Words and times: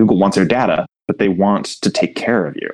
Google 0.00 0.16
wants 0.16 0.34
your 0.38 0.46
data, 0.46 0.86
but 1.06 1.18
they 1.18 1.28
want 1.28 1.66
to 1.82 1.90
take 1.90 2.16
care 2.16 2.46
of 2.46 2.56
you. 2.56 2.70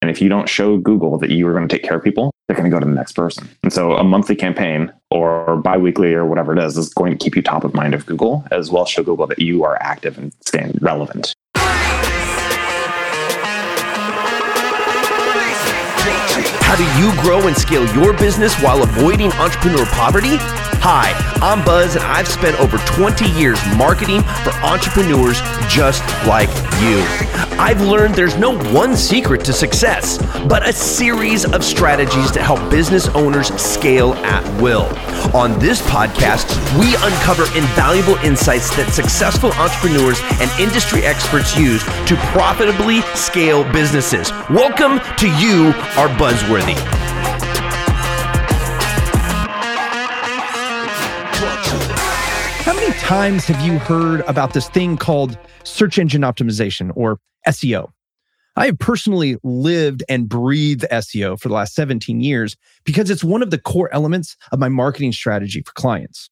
And 0.00 0.10
if 0.10 0.22
you 0.22 0.30
don't 0.30 0.48
show 0.48 0.78
Google 0.78 1.18
that 1.18 1.28
you 1.28 1.46
are 1.46 1.52
going 1.52 1.68
to 1.68 1.76
take 1.76 1.84
care 1.84 1.98
of 1.98 2.02
people, 2.02 2.32
they're 2.48 2.56
going 2.56 2.64
to 2.64 2.74
go 2.74 2.80
to 2.80 2.86
the 2.86 2.92
next 2.94 3.12
person. 3.12 3.46
And 3.62 3.70
so 3.70 3.92
a 3.92 4.02
monthly 4.02 4.34
campaign 4.34 4.90
or 5.10 5.56
biweekly 5.58 6.14
or 6.14 6.24
whatever 6.24 6.56
it 6.56 6.58
is 6.58 6.78
is 6.78 6.88
going 6.94 7.12
to 7.12 7.22
keep 7.22 7.36
you 7.36 7.42
top 7.42 7.64
of 7.64 7.74
mind 7.74 7.92
of 7.92 8.06
Google 8.06 8.42
as 8.50 8.70
well 8.70 8.84
as 8.84 8.88
show 8.88 9.02
Google 9.02 9.26
that 9.26 9.38
you 9.38 9.64
are 9.64 9.76
active 9.82 10.16
and 10.16 10.32
staying 10.40 10.78
relevant. 10.80 11.34
How 16.64 16.76
do 16.76 16.84
you 16.98 17.12
grow 17.20 17.46
and 17.46 17.54
scale 17.54 17.84
your 17.94 18.14
business 18.14 18.58
while 18.62 18.82
avoiding 18.82 19.30
entrepreneur 19.32 19.84
poverty? 19.84 20.38
Hi, 20.84 21.12
I'm 21.40 21.64
Buzz, 21.64 21.94
and 21.94 22.04
I've 22.04 22.26
spent 22.26 22.58
over 22.58 22.76
20 22.78 23.28
years 23.38 23.56
marketing 23.76 24.20
for 24.42 24.50
entrepreneurs 24.64 25.40
just 25.68 26.02
like 26.26 26.48
you. 26.82 26.98
I've 27.56 27.80
learned 27.80 28.16
there's 28.16 28.36
no 28.36 28.58
one 28.72 28.96
secret 28.96 29.44
to 29.44 29.52
success, 29.52 30.18
but 30.48 30.68
a 30.68 30.72
series 30.72 31.44
of 31.44 31.62
strategies 31.62 32.32
to 32.32 32.42
help 32.42 32.68
business 32.68 33.06
owners 33.10 33.54
scale 33.62 34.14
at 34.24 34.42
will. 34.60 34.86
On 35.36 35.56
this 35.60 35.80
podcast, 35.82 36.50
we 36.80 36.96
uncover 36.96 37.44
invaluable 37.56 38.16
insights 38.24 38.74
that 38.74 38.90
successful 38.92 39.52
entrepreneurs 39.52 40.20
and 40.40 40.50
industry 40.60 41.04
experts 41.04 41.56
use 41.56 41.84
to 42.08 42.16
profitably 42.32 43.02
scale 43.14 43.62
businesses. 43.72 44.32
Welcome 44.50 44.98
to 45.18 45.28
You 45.38 45.68
Are 45.96 46.08
Buzzworthy. 46.18 47.01
Times 53.12 53.44
have 53.44 53.60
you 53.60 53.78
heard 53.78 54.22
about 54.22 54.54
this 54.54 54.70
thing 54.70 54.96
called 54.96 55.36
search 55.64 55.98
engine 55.98 56.22
optimization 56.22 56.90
or 56.94 57.18
SEO? 57.46 57.90
I 58.56 58.64
have 58.64 58.78
personally 58.78 59.36
lived 59.42 60.02
and 60.08 60.26
breathed 60.26 60.86
SEO 60.90 61.38
for 61.38 61.48
the 61.48 61.54
last 61.54 61.74
17 61.74 62.22
years 62.22 62.56
because 62.84 63.10
it's 63.10 63.22
one 63.22 63.42
of 63.42 63.50
the 63.50 63.58
core 63.58 63.92
elements 63.92 64.34
of 64.50 64.58
my 64.58 64.70
marketing 64.70 65.12
strategy 65.12 65.60
for 65.60 65.74
clients. 65.74 66.30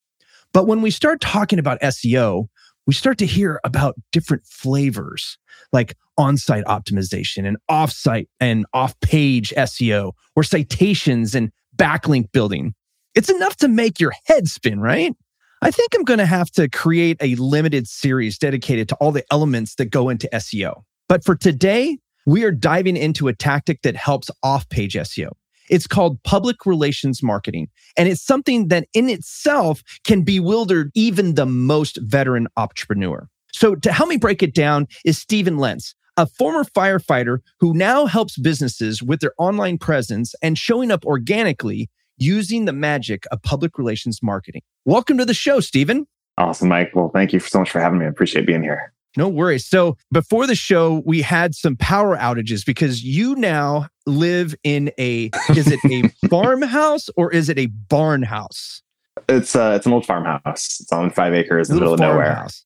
But 0.54 0.66
when 0.66 0.80
we 0.80 0.90
start 0.90 1.20
talking 1.20 1.58
about 1.58 1.78
SEO, 1.82 2.46
we 2.86 2.94
start 2.94 3.18
to 3.18 3.26
hear 3.26 3.60
about 3.62 3.96
different 4.10 4.46
flavors 4.46 5.36
like 5.74 5.98
on 6.16 6.38
site 6.38 6.64
optimization 6.64 7.46
and 7.46 7.58
off 7.68 7.92
site 7.92 8.30
and 8.40 8.64
off 8.72 8.98
page 9.00 9.52
SEO 9.54 10.12
or 10.34 10.42
citations 10.42 11.34
and 11.34 11.52
backlink 11.76 12.32
building. 12.32 12.74
It's 13.14 13.28
enough 13.28 13.56
to 13.56 13.68
make 13.68 14.00
your 14.00 14.12
head 14.24 14.48
spin, 14.48 14.80
right? 14.80 15.14
I 15.62 15.70
think 15.70 15.94
I'm 15.94 16.04
going 16.04 16.18
to 16.18 16.26
have 16.26 16.50
to 16.52 16.70
create 16.70 17.18
a 17.20 17.34
limited 17.34 17.86
series 17.86 18.38
dedicated 18.38 18.88
to 18.88 18.94
all 18.94 19.12
the 19.12 19.24
elements 19.30 19.74
that 19.74 19.86
go 19.86 20.08
into 20.08 20.26
SEO. 20.32 20.84
But 21.06 21.22
for 21.22 21.36
today, 21.36 21.98
we 22.24 22.44
are 22.44 22.50
diving 22.50 22.96
into 22.96 23.28
a 23.28 23.34
tactic 23.34 23.82
that 23.82 23.94
helps 23.94 24.30
off 24.42 24.66
page 24.70 24.94
SEO. 24.94 25.32
It's 25.68 25.86
called 25.86 26.22
public 26.22 26.64
relations 26.64 27.22
marketing. 27.22 27.68
And 27.98 28.08
it's 28.08 28.22
something 28.22 28.68
that 28.68 28.88
in 28.94 29.10
itself 29.10 29.82
can 30.04 30.22
bewilder 30.22 30.90
even 30.94 31.34
the 31.34 31.46
most 31.46 31.98
veteran 32.02 32.48
entrepreneur. 32.56 33.28
So 33.52 33.74
to 33.74 33.92
help 33.92 34.08
me 34.08 34.16
break 34.16 34.42
it 34.42 34.54
down 34.54 34.86
is 35.04 35.18
Steven 35.18 35.58
Lentz, 35.58 35.94
a 36.16 36.26
former 36.26 36.64
firefighter 36.64 37.40
who 37.58 37.74
now 37.74 38.06
helps 38.06 38.38
businesses 38.38 39.02
with 39.02 39.20
their 39.20 39.34
online 39.36 39.76
presence 39.76 40.34
and 40.42 40.56
showing 40.56 40.90
up 40.90 41.04
organically 41.04 41.90
using 42.20 42.66
the 42.66 42.72
magic 42.72 43.24
of 43.32 43.42
public 43.42 43.78
relations 43.78 44.22
marketing. 44.22 44.62
Welcome 44.84 45.18
to 45.18 45.24
the 45.24 45.34
show, 45.34 45.58
Steven. 45.60 46.06
Awesome, 46.38 46.68
Mike. 46.68 46.94
Well, 46.94 47.10
thank 47.12 47.32
you 47.32 47.40
so 47.40 47.58
much 47.58 47.70
for 47.70 47.80
having 47.80 47.98
me. 47.98 48.04
I 48.04 48.08
appreciate 48.08 48.46
being 48.46 48.62
here. 48.62 48.92
No 49.16 49.28
worries. 49.28 49.66
So 49.66 49.96
before 50.12 50.46
the 50.46 50.54
show, 50.54 51.02
we 51.04 51.20
had 51.20 51.54
some 51.54 51.76
power 51.76 52.16
outages 52.16 52.64
because 52.64 53.02
you 53.02 53.34
now 53.34 53.88
live 54.06 54.54
in 54.62 54.92
a 54.98 55.30
is 55.50 55.66
it 55.66 55.80
a 55.90 56.08
farmhouse 56.28 57.08
or 57.16 57.32
is 57.32 57.48
it 57.48 57.58
a 57.58 57.66
barn 57.66 58.22
house? 58.22 58.82
It's 59.28 59.56
uh 59.56 59.72
it's 59.76 59.86
an 59.86 59.92
old 59.92 60.06
farmhouse. 60.06 60.80
It's 60.80 60.92
on 60.92 61.10
five 61.10 61.34
acres 61.34 61.70
in 61.70 61.76
the 61.76 61.80
middle 61.80 61.94
of 61.94 62.00
nowhere. 62.00 62.34
House. 62.34 62.64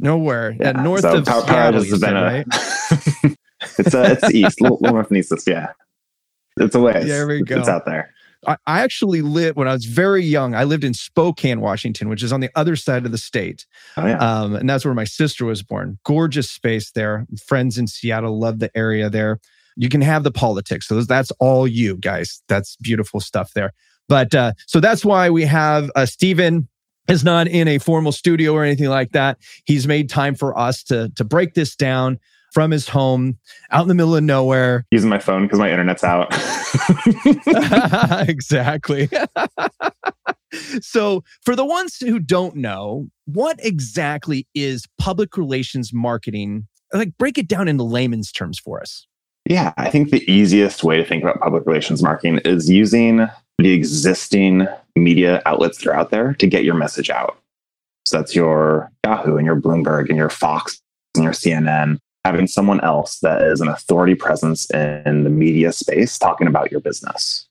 Nowhere. 0.00 0.56
Yeah, 0.58 0.70
uh, 0.70 0.82
north 0.82 1.02
so 1.02 1.18
of 1.18 1.26
power, 1.26 1.42
power 1.42 1.72
been 1.72 2.16
a, 2.16 2.22
right? 2.22 2.46
it's 3.78 3.94
uh 3.94 4.16
it's 4.20 4.34
east, 4.34 4.60
a 4.60 4.64
little, 4.64 4.78
little 4.80 4.94
north 4.94 5.10
and 5.10 5.18
east. 5.18 5.32
Yeah. 5.46 5.68
It's 6.58 6.74
a 6.74 6.80
ways. 6.80 7.06
There 7.06 7.28
we 7.28 7.42
go. 7.42 7.60
It's 7.60 7.68
out 7.68 7.86
there. 7.86 8.12
I, 8.46 8.56
actually 8.66 9.22
lived 9.22 9.56
when 9.56 9.68
I 9.68 9.72
was 9.72 9.84
very 9.84 10.24
young. 10.24 10.54
I 10.54 10.64
lived 10.64 10.84
in 10.84 10.94
Spokane, 10.94 11.60
Washington, 11.60 12.08
which 12.08 12.22
is 12.22 12.32
on 12.32 12.40
the 12.40 12.50
other 12.54 12.76
side 12.76 13.06
of 13.06 13.12
the 13.12 13.18
state. 13.18 13.66
Oh, 13.96 14.06
yeah. 14.06 14.18
Um, 14.18 14.56
and 14.56 14.68
that's 14.68 14.84
where 14.84 14.94
my 14.94 15.04
sister 15.04 15.44
was 15.44 15.62
born. 15.62 15.98
Gorgeous 16.04 16.50
space 16.50 16.90
there. 16.90 17.26
Friends 17.46 17.78
in 17.78 17.86
Seattle 17.86 18.38
love 18.38 18.58
the 18.58 18.70
area 18.76 19.08
there. 19.08 19.38
You 19.76 19.88
can 19.88 20.00
have 20.00 20.24
the 20.24 20.32
politics. 20.32 20.88
So 20.88 21.00
that's 21.02 21.30
all 21.38 21.66
you 21.66 21.96
guys. 21.96 22.42
That's 22.48 22.76
beautiful 22.76 23.20
stuff 23.20 23.52
there. 23.54 23.72
But 24.08 24.34
uh, 24.34 24.52
so 24.66 24.80
that's 24.80 25.04
why 25.04 25.30
we 25.30 25.44
have 25.44 25.90
uh, 25.94 26.06
Stephen 26.06 26.68
is 27.08 27.24
not 27.24 27.48
in 27.48 27.68
a 27.68 27.78
formal 27.78 28.12
studio 28.12 28.52
or 28.52 28.64
anything 28.64 28.88
like 28.88 29.12
that. 29.12 29.38
He's 29.64 29.86
made 29.86 30.08
time 30.08 30.34
for 30.34 30.56
us 30.58 30.82
to 30.84 31.10
to 31.16 31.24
break 31.24 31.54
this 31.54 31.74
down 31.74 32.18
from 32.52 32.70
his 32.70 32.88
home 32.88 33.38
out 33.70 33.82
in 33.82 33.88
the 33.88 33.94
middle 33.94 34.14
of 34.14 34.22
nowhere. 34.22 34.86
Using 34.90 35.10
my 35.10 35.18
phone 35.18 35.44
because 35.44 35.58
my 35.58 35.70
internet's 35.70 36.04
out. 36.04 36.28
exactly. 38.28 39.08
so, 40.80 41.24
for 41.44 41.56
the 41.56 41.64
ones 41.64 41.96
who 41.98 42.18
don't 42.18 42.56
know, 42.56 43.08
what 43.24 43.58
exactly 43.64 44.46
is 44.54 44.86
public 44.98 45.36
relations 45.36 45.92
marketing? 45.92 46.68
Like, 46.92 47.16
break 47.18 47.38
it 47.38 47.48
down 47.48 47.68
into 47.68 47.84
layman's 47.84 48.30
terms 48.30 48.58
for 48.58 48.80
us. 48.80 49.06
Yeah, 49.48 49.72
I 49.76 49.90
think 49.90 50.10
the 50.10 50.30
easiest 50.30 50.84
way 50.84 50.98
to 50.98 51.04
think 51.04 51.22
about 51.22 51.40
public 51.40 51.66
relations 51.66 52.02
marketing 52.02 52.38
is 52.44 52.70
using 52.70 53.26
the 53.58 53.72
existing 53.72 54.68
media 54.94 55.42
outlets 55.46 55.78
that 55.78 55.88
are 55.88 55.94
out 55.94 56.10
there 56.10 56.34
to 56.34 56.46
get 56.46 56.64
your 56.64 56.74
message 56.74 57.10
out. 57.10 57.38
So 58.04 58.18
that's 58.18 58.34
your 58.34 58.90
Yahoo 59.04 59.36
and 59.36 59.46
your 59.46 59.60
Bloomberg 59.60 60.08
and 60.08 60.16
your 60.16 60.28
Fox 60.28 60.80
and 61.14 61.24
your 61.24 61.32
CNN 61.32 61.98
having 62.24 62.46
someone 62.46 62.80
else 62.80 63.18
that 63.20 63.42
is 63.42 63.60
an 63.60 63.68
authority 63.68 64.14
presence 64.14 64.70
in 64.70 65.24
the 65.24 65.30
media 65.30 65.72
space 65.72 66.18
talking 66.18 66.46
about 66.46 66.70
your 66.70 66.80
business. 66.80 67.46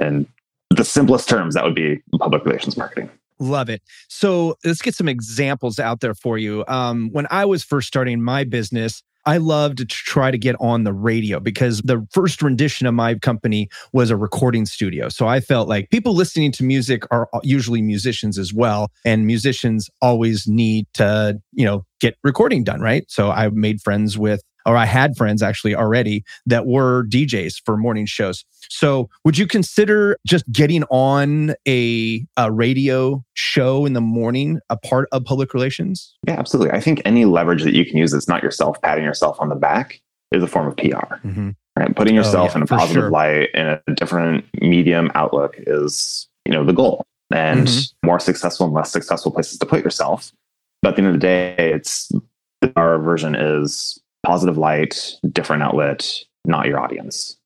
And 0.00 0.26
the 0.70 0.84
simplest 0.84 1.28
terms, 1.28 1.54
that 1.54 1.64
would 1.64 1.74
be 1.74 2.00
public 2.18 2.44
relations 2.44 2.76
marketing. 2.76 3.10
Love 3.40 3.68
it. 3.68 3.82
So 4.08 4.56
let's 4.64 4.82
get 4.82 4.94
some 4.94 5.08
examples 5.08 5.78
out 5.78 6.00
there 6.00 6.14
for 6.14 6.38
you. 6.38 6.64
Um, 6.66 7.10
when 7.12 7.26
I 7.30 7.44
was 7.44 7.62
first 7.62 7.86
starting 7.88 8.22
my 8.22 8.44
business, 8.44 9.02
I 9.28 9.36
loved 9.36 9.76
to 9.78 9.84
try 9.84 10.30
to 10.30 10.38
get 10.38 10.56
on 10.58 10.84
the 10.84 10.92
radio 10.92 11.38
because 11.38 11.82
the 11.82 12.06
first 12.12 12.40
rendition 12.40 12.86
of 12.86 12.94
my 12.94 13.14
company 13.16 13.68
was 13.92 14.10
a 14.10 14.16
recording 14.16 14.64
studio. 14.64 15.10
So 15.10 15.26
I 15.26 15.40
felt 15.40 15.68
like 15.68 15.90
people 15.90 16.14
listening 16.14 16.50
to 16.52 16.64
music 16.64 17.02
are 17.10 17.28
usually 17.42 17.82
musicians 17.82 18.38
as 18.38 18.54
well. 18.54 18.90
And 19.04 19.26
musicians 19.26 19.90
always 20.00 20.46
need 20.46 20.86
to, 20.94 21.38
you 21.52 21.66
know, 21.66 21.84
get 22.00 22.16
recording 22.24 22.64
done, 22.64 22.80
right? 22.80 23.04
So 23.08 23.30
I 23.30 23.50
made 23.50 23.82
friends 23.82 24.16
with 24.16 24.40
or 24.68 24.76
I 24.76 24.84
had 24.84 25.16
friends 25.16 25.42
actually 25.42 25.74
already 25.74 26.22
that 26.44 26.66
were 26.66 27.06
DJs 27.06 27.62
for 27.64 27.76
morning 27.78 28.04
shows. 28.04 28.44
So, 28.68 29.08
would 29.24 29.38
you 29.38 29.46
consider 29.46 30.18
just 30.26 30.44
getting 30.52 30.84
on 30.84 31.54
a, 31.66 32.24
a 32.36 32.52
radio 32.52 33.24
show 33.32 33.86
in 33.86 33.94
the 33.94 34.02
morning 34.02 34.60
a 34.68 34.76
part 34.76 35.08
of 35.10 35.24
public 35.24 35.54
relations? 35.54 36.14
Yeah, 36.26 36.38
absolutely. 36.38 36.76
I 36.76 36.80
think 36.80 37.00
any 37.06 37.24
leverage 37.24 37.62
that 37.62 37.74
you 37.74 37.86
can 37.86 37.96
use 37.96 38.12
that's 38.12 38.28
not 38.28 38.42
yourself 38.42 38.80
patting 38.82 39.04
yourself 39.04 39.40
on 39.40 39.48
the 39.48 39.54
back 39.54 40.02
is 40.32 40.42
a 40.42 40.46
form 40.46 40.66
of 40.66 40.76
PR. 40.76 41.16
Mm-hmm. 41.24 41.50
Right? 41.78 41.96
Putting 41.96 42.14
oh, 42.14 42.20
yourself 42.20 42.50
oh, 42.50 42.52
yeah, 42.52 42.56
in 42.56 42.62
a 42.62 42.66
positive 42.66 43.02
sure. 43.04 43.10
light 43.10 43.48
in 43.54 43.66
a 43.66 43.80
different 43.94 44.44
medium 44.60 45.10
outlook 45.14 45.54
is, 45.58 46.28
you 46.44 46.52
know, 46.52 46.64
the 46.64 46.74
goal. 46.74 47.04
And 47.30 47.68
mm-hmm. 47.68 48.06
more 48.06 48.20
successful 48.20 48.66
and 48.66 48.74
less 48.74 48.92
successful 48.92 49.32
places 49.32 49.58
to 49.58 49.66
put 49.66 49.82
yourself. 49.82 50.32
But 50.82 50.90
at 50.90 50.96
the 50.96 51.02
end 51.02 51.08
of 51.08 51.14
the 51.14 51.26
day, 51.26 51.72
it's 51.72 52.10
our 52.76 52.98
version 52.98 53.34
is 53.34 53.98
positive 54.24 54.58
light, 54.58 55.14
different 55.32 55.62
outlet, 55.62 56.08
not 56.44 56.66
your 56.66 56.80
audience. 56.80 57.36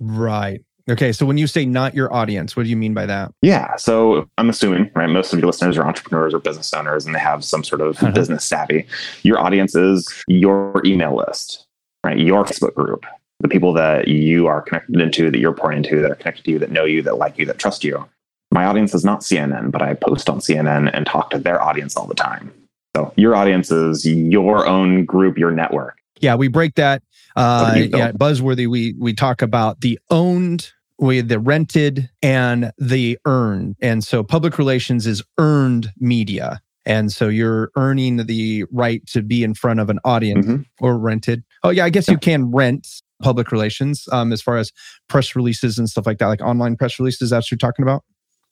Right. 0.00 0.62
Okay. 0.88 1.12
So 1.12 1.24
when 1.24 1.38
you 1.38 1.46
say 1.46 1.64
not 1.64 1.94
your 1.94 2.12
audience, 2.12 2.56
what 2.56 2.64
do 2.64 2.68
you 2.68 2.76
mean 2.76 2.92
by 2.92 3.06
that? 3.06 3.32
Yeah. 3.40 3.76
So 3.76 4.28
I'm 4.36 4.50
assuming, 4.50 4.90
right? 4.94 5.08
Most 5.08 5.32
of 5.32 5.38
your 5.38 5.46
listeners 5.46 5.78
are 5.78 5.86
entrepreneurs 5.86 6.34
or 6.34 6.40
business 6.40 6.72
owners 6.74 7.06
and 7.06 7.14
they 7.14 7.20
have 7.20 7.42
some 7.42 7.64
sort 7.64 7.80
of 7.80 7.96
uh-huh. 7.96 8.12
business 8.12 8.44
savvy. 8.44 8.86
Your 9.22 9.38
audience 9.38 9.74
is 9.74 10.06
your 10.28 10.82
email 10.84 11.16
list, 11.16 11.66
right? 12.04 12.18
Your 12.18 12.44
Facebook 12.44 12.74
group, 12.74 13.06
the 13.40 13.48
people 13.48 13.72
that 13.74 14.08
you 14.08 14.46
are 14.46 14.60
connected 14.60 15.00
into, 15.00 15.30
that 15.30 15.38
you're 15.38 15.54
pouring 15.54 15.78
into, 15.78 16.02
that 16.02 16.10
are 16.10 16.16
connected 16.16 16.44
to 16.44 16.50
you, 16.50 16.58
that 16.58 16.70
know 16.70 16.84
you, 16.84 17.00
that 17.02 17.16
like 17.16 17.38
you, 17.38 17.46
that 17.46 17.58
trust 17.58 17.82
you. 17.82 18.06
My 18.50 18.66
audience 18.66 18.94
is 18.94 19.04
not 19.04 19.20
CNN, 19.20 19.70
but 19.70 19.80
I 19.80 19.94
post 19.94 20.28
on 20.28 20.38
CNN 20.38 20.90
and 20.92 21.06
talk 21.06 21.30
to 21.30 21.38
their 21.38 21.62
audience 21.62 21.96
all 21.96 22.06
the 22.06 22.14
time. 22.14 22.52
So 22.94 23.12
your 23.16 23.34
audience 23.34 23.72
is 23.72 24.04
your 24.06 24.66
own 24.66 25.06
group, 25.06 25.38
your 25.38 25.50
network 25.50 25.96
yeah, 26.24 26.34
we 26.34 26.48
break 26.48 26.74
that. 26.74 27.02
Uh, 27.36 27.74
yeah, 27.76 28.12
buzzworthy. 28.12 28.66
We 28.66 28.94
we 28.98 29.12
talk 29.12 29.42
about 29.42 29.80
the 29.80 29.98
owned, 30.10 30.72
we 30.98 31.20
the 31.20 31.38
rented, 31.38 32.08
and 32.22 32.72
the 32.78 33.18
earned. 33.26 33.76
And 33.80 34.02
so, 34.02 34.22
public 34.24 34.56
relations 34.58 35.06
is 35.06 35.22
earned 35.38 35.92
media, 35.98 36.60
And 36.86 37.10
so 37.10 37.28
you're 37.28 37.70
earning 37.76 38.26
the 38.26 38.64
right 38.70 39.04
to 39.08 39.22
be 39.22 39.42
in 39.42 39.54
front 39.54 39.80
of 39.80 39.88
an 39.90 39.98
audience 40.04 40.46
Mhm. 40.46 40.64
or 40.80 40.98
rented. 40.98 41.42
Oh, 41.62 41.70
yeah, 41.70 41.84
I 41.86 41.90
guess 41.90 42.08
you 42.08 42.18
can 42.18 42.50
rent 42.52 42.86
public 43.22 43.50
relations 43.52 44.06
um, 44.12 44.32
as 44.32 44.42
far 44.42 44.56
as 44.58 44.70
press 45.08 45.34
releases 45.34 45.78
and 45.78 45.88
stuff 45.88 46.06
like 46.06 46.18
that, 46.18 46.26
like 46.26 46.42
online 46.42 46.76
press 46.76 46.98
releases. 46.98 47.30
That's 47.30 47.46
what 47.46 47.52
you're 47.52 47.70
talking 47.70 47.84
about? 47.84 48.02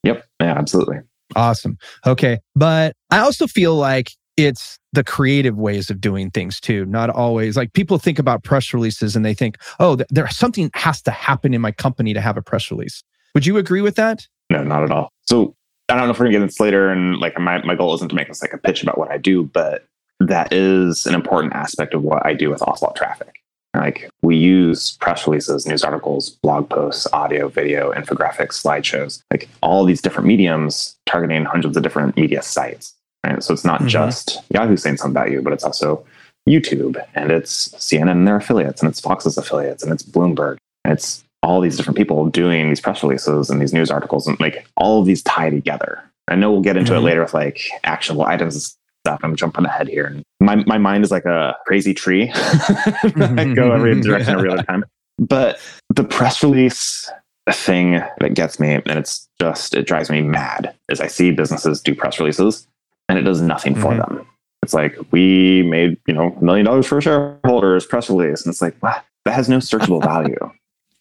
Yep. 0.04 0.24
Yeah, 0.40 0.54
absolutely. 0.58 0.98
Awesome. 1.36 1.76
Okay. 2.06 2.38
But 2.54 2.94
I 3.10 3.19
also 3.19 3.46
feel 3.46 3.74
like 3.76 4.12
it's 4.37 4.79
the 4.93 5.05
creative 5.05 5.58
ways 5.58 5.90
of 5.90 6.00
doing 6.00 6.31
things 6.31 6.61
too. 6.61 6.84
Not 6.87 7.11
always 7.11 7.56
like 7.56 7.73
people 7.73 7.99
think 7.99 8.19
about 8.19 8.44
press 8.44 8.73
releases 8.73 9.14
and 9.17 9.25
they 9.25 9.34
think, 9.34 9.58
oh, 9.81 9.96
th- 9.96 10.08
there 10.11 10.29
something 10.29 10.70
has 10.75 11.02
to 11.02 11.11
happen 11.11 11.55
in 11.55 11.61
my 11.61 11.73
company 11.73 12.14
to 12.14 12.20
have 12.20 12.37
a 12.37 12.43
press 12.43 12.70
release. 12.70 13.02
Would 13.34 13.46
you 13.46 13.56
agree 13.56 13.81
with 13.82 13.96
that? 13.96 14.26
No, 14.50 14.62
not 14.62 14.82
at 14.82 14.90
all. 14.90 15.11
So 15.26 15.55
I 15.88 15.96
don't 15.96 16.06
know 16.06 16.12
if 16.12 16.19
we're 16.19 16.26
gonna 16.26 16.32
get 16.32 16.43
into 16.43 16.52
this 16.52 16.61
later, 16.61 16.90
and 16.90 17.19
like 17.19 17.38
my, 17.38 17.62
my 17.64 17.75
goal 17.75 17.94
isn't 17.94 18.08
to 18.08 18.14
make 18.14 18.29
this 18.29 18.43
like 18.43 18.52
a 18.52 18.58
pitch 18.58 18.82
about 18.82 18.99
what 18.99 19.11
I 19.11 19.19
do, 19.19 19.44
but 19.44 19.84
that 20.20 20.52
is 20.52 21.06
an 21.06 21.14
important 21.14 21.52
aspect 21.55 21.94
of 21.94 22.02
what 22.02 22.25
I 22.25 22.34
do 22.34 22.50
with 22.50 22.62
Ocelot 22.62 22.96
Traffic. 22.96 23.43
Like 23.75 24.11
we 24.20 24.37
use 24.37 24.96
press 25.00 25.26
releases, 25.26 25.67
news 25.67 25.82
articles, 25.82 26.31
blog 26.43 26.69
posts, 26.69 27.06
audio, 27.12 27.49
video, 27.49 27.93
infographics, 27.93 28.62
slideshows, 28.62 29.23
like 29.31 29.49
all 29.62 29.84
these 29.84 30.02
different 30.02 30.26
mediums 30.26 30.94
targeting 31.06 31.44
hundreds 31.44 31.76
of 31.76 31.82
different 31.82 32.17
media 32.17 32.43
sites. 32.43 32.94
Right. 33.24 33.42
So 33.42 33.52
it's 33.54 33.64
not 33.64 33.82
Mhm. 33.82 33.88
just 33.88 34.42
Yahoo 34.52 34.76
saying 34.76 34.96
something 34.96 35.12
about 35.16 35.30
you, 35.30 35.42
but 35.42 35.52
it's 35.52 35.64
also 35.64 36.04
YouTube 36.48 36.96
and 37.14 37.30
it's 37.30 37.69
CNN 37.78 38.10
and 38.10 38.26
their 38.26 38.36
affiliates 38.36 38.82
and 38.82 38.90
it's 38.90 39.00
Fox's 39.00 39.38
affiliates 39.38 39.82
and 39.82 39.92
it's 39.92 40.02
Bloomberg. 40.02 40.56
And 40.84 40.92
it's 40.92 41.22
all 41.42 41.60
these 41.60 41.76
different 41.76 41.96
people 41.96 42.26
doing 42.26 42.69
these 42.69 42.80
press 42.80 43.02
releases 43.02 43.48
and 43.50 43.60
these 43.60 43.72
news 43.72 43.90
articles 43.90 44.26
and 44.26 44.38
like 44.40 44.66
all 44.76 45.00
of 45.00 45.06
these 45.06 45.22
tie 45.22 45.50
together. 45.50 46.00
I 46.28 46.34
know 46.36 46.50
we'll 46.50 46.60
get 46.62 46.76
into 46.76 46.92
Mhm. 46.92 46.96
it 46.98 47.00
later 47.00 47.22
with 47.22 47.34
like 47.34 47.60
actionable 47.84 48.24
items 48.24 48.54
and 48.54 48.62
stuff. 49.06 49.20
I'm 49.22 49.36
jumping 49.36 49.64
ahead 49.66 49.88
here. 49.88 50.06
And 50.06 50.22
my, 50.40 50.56
my 50.66 50.78
mind 50.78 51.04
is 51.04 51.10
like 51.12 51.24
a 51.24 51.54
crazy 51.66 51.94
tree. 51.94 52.30
I 52.34 53.52
go 53.54 53.72
every 53.72 54.00
direction 54.00 54.34
every 54.34 54.50
other 54.50 54.62
time. 54.64 54.84
But 55.19 55.60
the 55.94 56.04
press 56.04 56.42
release 56.42 57.08
thing 57.50 58.02
that 58.20 58.34
gets 58.34 58.58
me, 58.60 58.74
and 58.74 58.86
it's 58.98 59.28
just, 59.40 59.74
it 59.74 59.86
drives 59.86 60.10
me 60.10 60.22
mad, 60.22 60.74
is 60.88 61.00
I 61.00 61.06
see 61.08 61.30
businesses 61.32 61.80
do 61.80 61.94
press 61.94 62.19
releases 62.19 62.66
and 63.12 63.18
it 63.18 63.22
does 63.22 63.40
nothing 63.42 63.74
for 63.74 63.92
Mhm. 63.92 63.98
them. 63.98 64.26
It's 64.62 64.72
like, 64.74 64.96
we 65.10 65.62
made, 65.64 65.98
you 66.06 66.14
know, 66.14 66.34
a 66.40 66.44
million 66.44 66.64
dollars 66.66 66.86
for 66.86 67.00
shareholders 67.00 67.84
press 67.84 68.08
release. 68.08 68.44
And 68.44 68.52
it's 68.52 68.62
like, 68.62 68.74
what? 68.80 69.04
That 69.24 69.34
has 69.34 69.48
no 69.48 69.58
searchable 69.58 70.02
value 70.12 70.36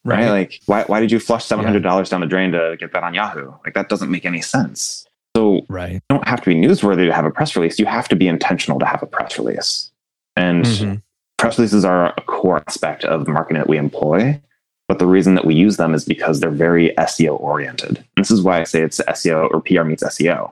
right? 0.03 0.29
Like, 0.29 0.59
why, 0.65 0.83
why 0.87 0.99
did 0.99 1.11
you 1.11 1.19
flush 1.19 1.45
$700 1.47 2.09
down 2.09 2.21
the 2.21 2.25
drain 2.25 2.51
to 2.53 2.75
get 2.79 2.91
that 2.93 3.03
on 3.03 3.13
Yahoo? 3.13 3.53
Like, 3.63 3.75
that 3.75 3.87
doesn't 3.87 4.09
make 4.09 4.25
any 4.25 4.41
sense. 4.41 5.05
So, 5.37 5.61
right. 5.69 5.91
you 5.93 5.99
don't 6.09 6.27
have 6.27 6.41
to 6.41 6.49
be 6.49 6.55
newsworthy 6.55 7.05
to 7.05 7.13
have 7.13 7.23
a 7.23 7.29
press 7.29 7.55
release. 7.55 7.77
You 7.77 7.85
have 7.85 8.07
to 8.09 8.15
be 8.15 8.27
intentional 8.27 8.79
to 8.79 8.85
have 8.87 9.03
a 9.03 9.05
press 9.05 9.37
release. 9.37 9.91
And 10.35 10.65
Mhm. 10.65 11.01
press 11.37 11.59
releases 11.59 11.85
are 11.85 12.15
a 12.17 12.21
core 12.21 12.63
aspect 12.67 13.03
of 13.05 13.25
the 13.25 13.31
marketing 13.31 13.59
that 13.59 13.69
we 13.69 13.77
employ. 13.77 14.41
But 14.87 14.97
the 14.97 15.05
reason 15.05 15.35
that 15.35 15.45
we 15.45 15.53
use 15.53 15.77
them 15.77 15.93
is 15.93 16.03
because 16.03 16.39
they're 16.39 16.49
very 16.49 16.97
SEO 16.97 17.35
oriented. 17.39 18.03
This 18.17 18.31
is 18.31 18.41
why 18.41 18.59
I 18.59 18.63
say 18.63 18.81
it's 18.81 18.99
SEO 19.07 19.49
or 19.53 19.61
PR 19.61 19.83
meets 19.83 20.01
SEO, 20.03 20.51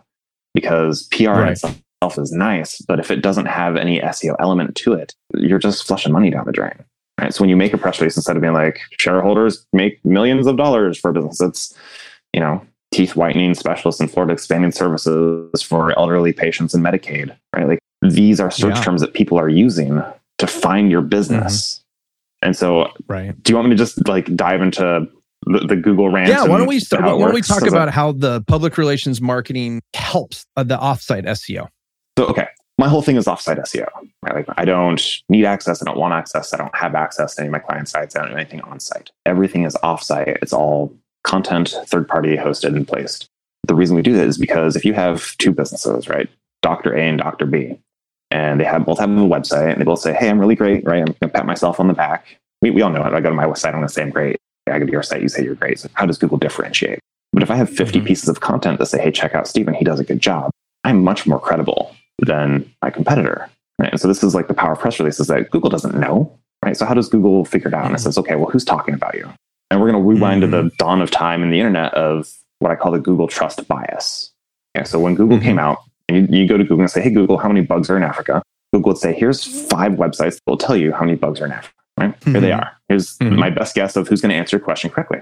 because 0.60 1.04
PR 1.12 1.30
Right. 1.32 1.52
itself 1.52 2.18
is 2.18 2.32
nice, 2.32 2.82
but 2.82 3.00
if 3.00 3.12
it 3.12 3.22
doesn't 3.22 3.46
have 3.48 3.76
any 3.76 4.00
SEO 4.02 4.36
element 4.40 4.76
to 4.76 4.94
it, 4.94 5.14
you're 5.36 5.60
just 5.60 5.86
flushing 5.86 6.12
money 6.12 6.30
down 6.30 6.46
the 6.46 6.52
drain. 6.52 6.74
Right. 7.20 7.34
So 7.34 7.42
when 7.42 7.50
you 7.50 7.58
make 7.58 7.74
a 7.74 7.78
press 7.78 8.00
release, 8.00 8.16
instead 8.16 8.36
of 8.36 8.42
being 8.42 8.54
like 8.54 8.80
shareholders 8.98 9.66
make 9.74 10.04
millions 10.06 10.48
of 10.48 10.56
dollars 10.58 10.98
for 10.98 11.10
a 11.10 11.14
business, 11.14 11.42
it's, 11.42 11.74
you 12.34 12.40
know, 12.40 12.66
teeth 12.92 13.16
whitening 13.16 13.54
specialists 13.54 14.02
in 14.02 14.08
Florida 14.08 14.34
expanding 14.34 14.72
services 14.72 15.62
for 15.62 15.98
elderly 16.00 16.34
patients 16.34 16.74
in 16.74 16.82
Medicaid. 16.82 17.36
Right. 17.56 17.68
Like 17.68 17.80
these 18.02 18.40
are 18.40 18.50
search 18.50 18.76
Yeah. 18.76 18.84
terms 18.84 19.02
that 19.02 19.14
people 19.14 19.38
are 19.38 19.50
using 19.50 20.02
to 20.38 20.48
find 20.48 20.90
your 20.90 21.02
mm-hmm. 21.02 21.10
business. 21.10 21.82
And 22.42 22.56
so 22.56 22.92
Right. 23.08 23.36
do 23.44 23.52
you 23.52 23.58
want 23.58 23.68
me 23.70 23.76
to 23.76 23.78
just 23.78 24.08
like 24.08 24.34
dive 24.36 24.62
into 24.62 25.08
the, 25.46 25.60
the 25.60 25.76
Google 25.76 26.10
rant? 26.10 26.30
Yeah. 26.30 26.46
Why 26.46 26.58
don't 26.58 26.68
we 26.68 26.80
start, 26.80 27.04
why 27.04 27.18
don't 27.18 27.34
we 27.34 27.42
talk 27.42 27.62
that- 27.62 27.70
about 27.70 27.90
how 27.90 28.12
the 28.12 28.42
public 28.48 28.78
relations 28.78 29.22
marketing 29.22 29.82
helps 29.94 30.46
uh, 30.58 30.64
the 30.64 30.78
offsite 30.78 31.26
SEO? 31.26 31.68
So, 32.18 32.26
okay, 32.28 32.48
my 32.78 32.88
whole 32.88 33.02
thing 33.02 33.16
is 33.16 33.26
offsite 33.26 33.60
SEO. 33.60 33.88
Right? 34.24 34.36
Like, 34.36 34.48
I 34.58 34.66
don't 34.66 35.02
need 35.30 35.46
access. 35.46 35.82
I 35.82 35.86
don't 35.86 35.98
want 35.98 36.14
access. 36.14 36.54
I 36.54 36.58
don't 36.58 36.76
have 36.76 36.96
access 36.96 37.36
to 37.36 37.42
any 37.42 37.48
of 37.48 37.54
my 37.54 37.60
client 37.60 37.88
sites. 37.88 38.16
I 38.16 38.20
don't 38.20 38.32
do 38.32 38.36
anything 38.36 38.62
on 38.62 38.80
site. 38.80 39.12
Everything 39.26 39.64
is 39.64 39.76
offsite. 39.84 40.38
It's 40.42 40.54
all 40.54 40.94
content, 41.24 41.76
third 41.86 42.08
party 42.08 42.36
hosted 42.36 42.76
and 42.76 42.88
placed. 42.88 43.28
The 43.68 43.76
reason 43.76 43.96
we 43.96 44.02
do 44.02 44.14
that 44.14 44.28
is 44.28 44.38
because 44.38 44.76
if 44.76 44.84
you 44.84 44.94
have 44.94 45.38
two 45.38 45.52
businesses, 45.52 46.08
right, 46.10 46.30
Dr. 46.62 46.94
A 46.96 47.02
and 47.02 47.20
Dr. 47.20 47.46
B, 47.46 47.80
and 48.32 48.60
they 48.60 48.66
have 48.66 48.86
both 48.86 49.00
have 49.00 49.10
a 49.10 49.14
website 49.14 49.72
and 49.72 49.82
they 49.82 49.86
both 49.86 50.00
say, 50.00 50.14
Hey, 50.14 50.30
I'm 50.30 50.40
really 50.40 50.56
great, 50.56 50.84
right? 50.86 51.00
I'm 51.00 51.06
going 51.06 51.16
to 51.22 51.30
pat 51.30 51.46
myself 51.46 51.80
on 51.80 51.88
the 51.88 51.94
back. 51.94 52.38
We, 52.62 52.72
we 52.72 52.82
all 52.82 52.90
know 52.90 53.04
it. 53.06 53.14
I 53.14 53.22
go 53.22 53.30
to 53.30 53.36
my 53.36 53.46
website, 53.46 53.70
I'm 53.70 53.76
going 53.76 53.88
to 53.88 53.94
say 53.94 54.02
I'm 54.02 54.10
great. 54.10 54.38
I 54.72 54.80
go 54.80 54.86
to 54.86 54.92
your 54.92 55.04
site, 55.04 55.22
you 55.22 55.30
say 55.30 55.44
you're 55.44 55.56
great. 55.56 55.80
So 55.80 55.90
how 55.94 56.06
does 56.06 56.18
Google 56.18 56.38
differentiate? 56.38 57.00
But 57.34 57.44
if 57.44 57.52
I 57.52 57.56
have 57.56 57.70
50 57.70 58.00
Mhm. 58.02 58.06
pieces 58.06 58.30
of 58.30 58.40
content 58.42 58.80
that 58.80 58.88
say, 58.88 59.02
Hey, 59.02 59.12
check 59.12 59.36
out 59.36 59.48
Steven, 59.48 59.74
he 59.74 59.84
does 59.86 60.00
a 60.00 60.04
good 60.04 60.20
job, 60.20 60.50
I'm 60.84 61.04
much 61.04 61.28
more 61.28 61.40
credible 61.40 61.96
than 62.20 62.66
my 62.82 62.90
competitor. 62.90 63.48
Right. 63.80 63.92
And 63.92 64.00
so 64.02 64.08
this 64.08 64.24
is 64.24 64.34
like 64.36 64.48
the 64.48 64.54
power 64.54 64.74
of 64.74 64.80
press 64.80 65.00
releases 65.00 65.28
that 65.28 65.52
Google 65.52 65.70
doesn't 65.70 65.96
know. 65.98 66.32
Right. 66.66 66.76
So 66.76 66.86
how 66.86 66.94
does 66.94 67.08
Google 67.08 67.46
figure 67.46 67.70
it 67.70 67.74
out? 67.74 67.86
And 67.86 67.94
it 67.96 68.00
Mhm. 68.00 68.04
says, 68.04 68.18
okay, 68.18 68.36
well, 68.36 68.50
who's 68.50 68.66
talking 68.66 68.94
about 68.94 69.16
you? 69.16 69.30
And 69.72 69.80
we're 69.80 69.92
going 69.92 70.04
to 70.04 70.08
rewind 70.10 70.42
to 70.42 70.48
the 70.48 70.72
dawn 70.80 71.02
of 71.02 71.12
time 71.12 71.44
in 71.44 71.52
the 71.52 71.60
internet 71.60 71.94
of 71.94 72.28
what 72.60 72.72
I 72.72 72.76
call 72.76 72.92
the 72.92 73.00
Google 73.00 73.28
trust 73.28 73.66
bias. 73.68 74.32
Okay, 74.76 74.84
so 74.86 75.00
when 75.00 75.16
Google 75.16 75.38
Mhm. 75.38 75.44
came 75.44 75.60
out, 75.60 75.78
and 76.10 76.28
you, 76.30 76.42
you 76.42 76.48
go 76.48 76.58
to 76.58 76.64
Google 76.64 76.82
and 76.82 76.90
say, 76.92 77.02
hey, 77.02 77.12
Google, 77.12 77.38
how 77.38 77.48
many 77.48 77.62
bugs 77.62 77.90
are 77.90 77.96
in 77.96 78.04
Africa? 78.04 78.42
Google 78.74 78.90
would 78.94 78.98
say, 78.98 79.14
here's 79.14 79.44
five 79.70 79.94
websites 79.94 80.34
that 80.36 80.42
will 80.48 80.58
tell 80.58 80.76
you 80.76 80.92
how 80.92 81.02
many 81.06 81.16
bugs 81.16 81.40
are 81.40 81.46
in 81.46 81.52
Africa. 81.52 81.74
Right? 82.00 82.14
Here 82.26 82.42
they 82.42 82.50
Mhm. 82.50 82.60
are. 82.62 82.72
Here's 82.90 83.18
Mhm. 83.20 83.38
my 83.38 83.50
best 83.50 83.76
guess 83.76 83.96
of 83.96 84.08
who's 84.08 84.20
going 84.22 84.32
to 84.32 84.36
answer 84.36 84.58
your 84.58 84.64
question 84.64 84.90
correctly. 84.90 85.20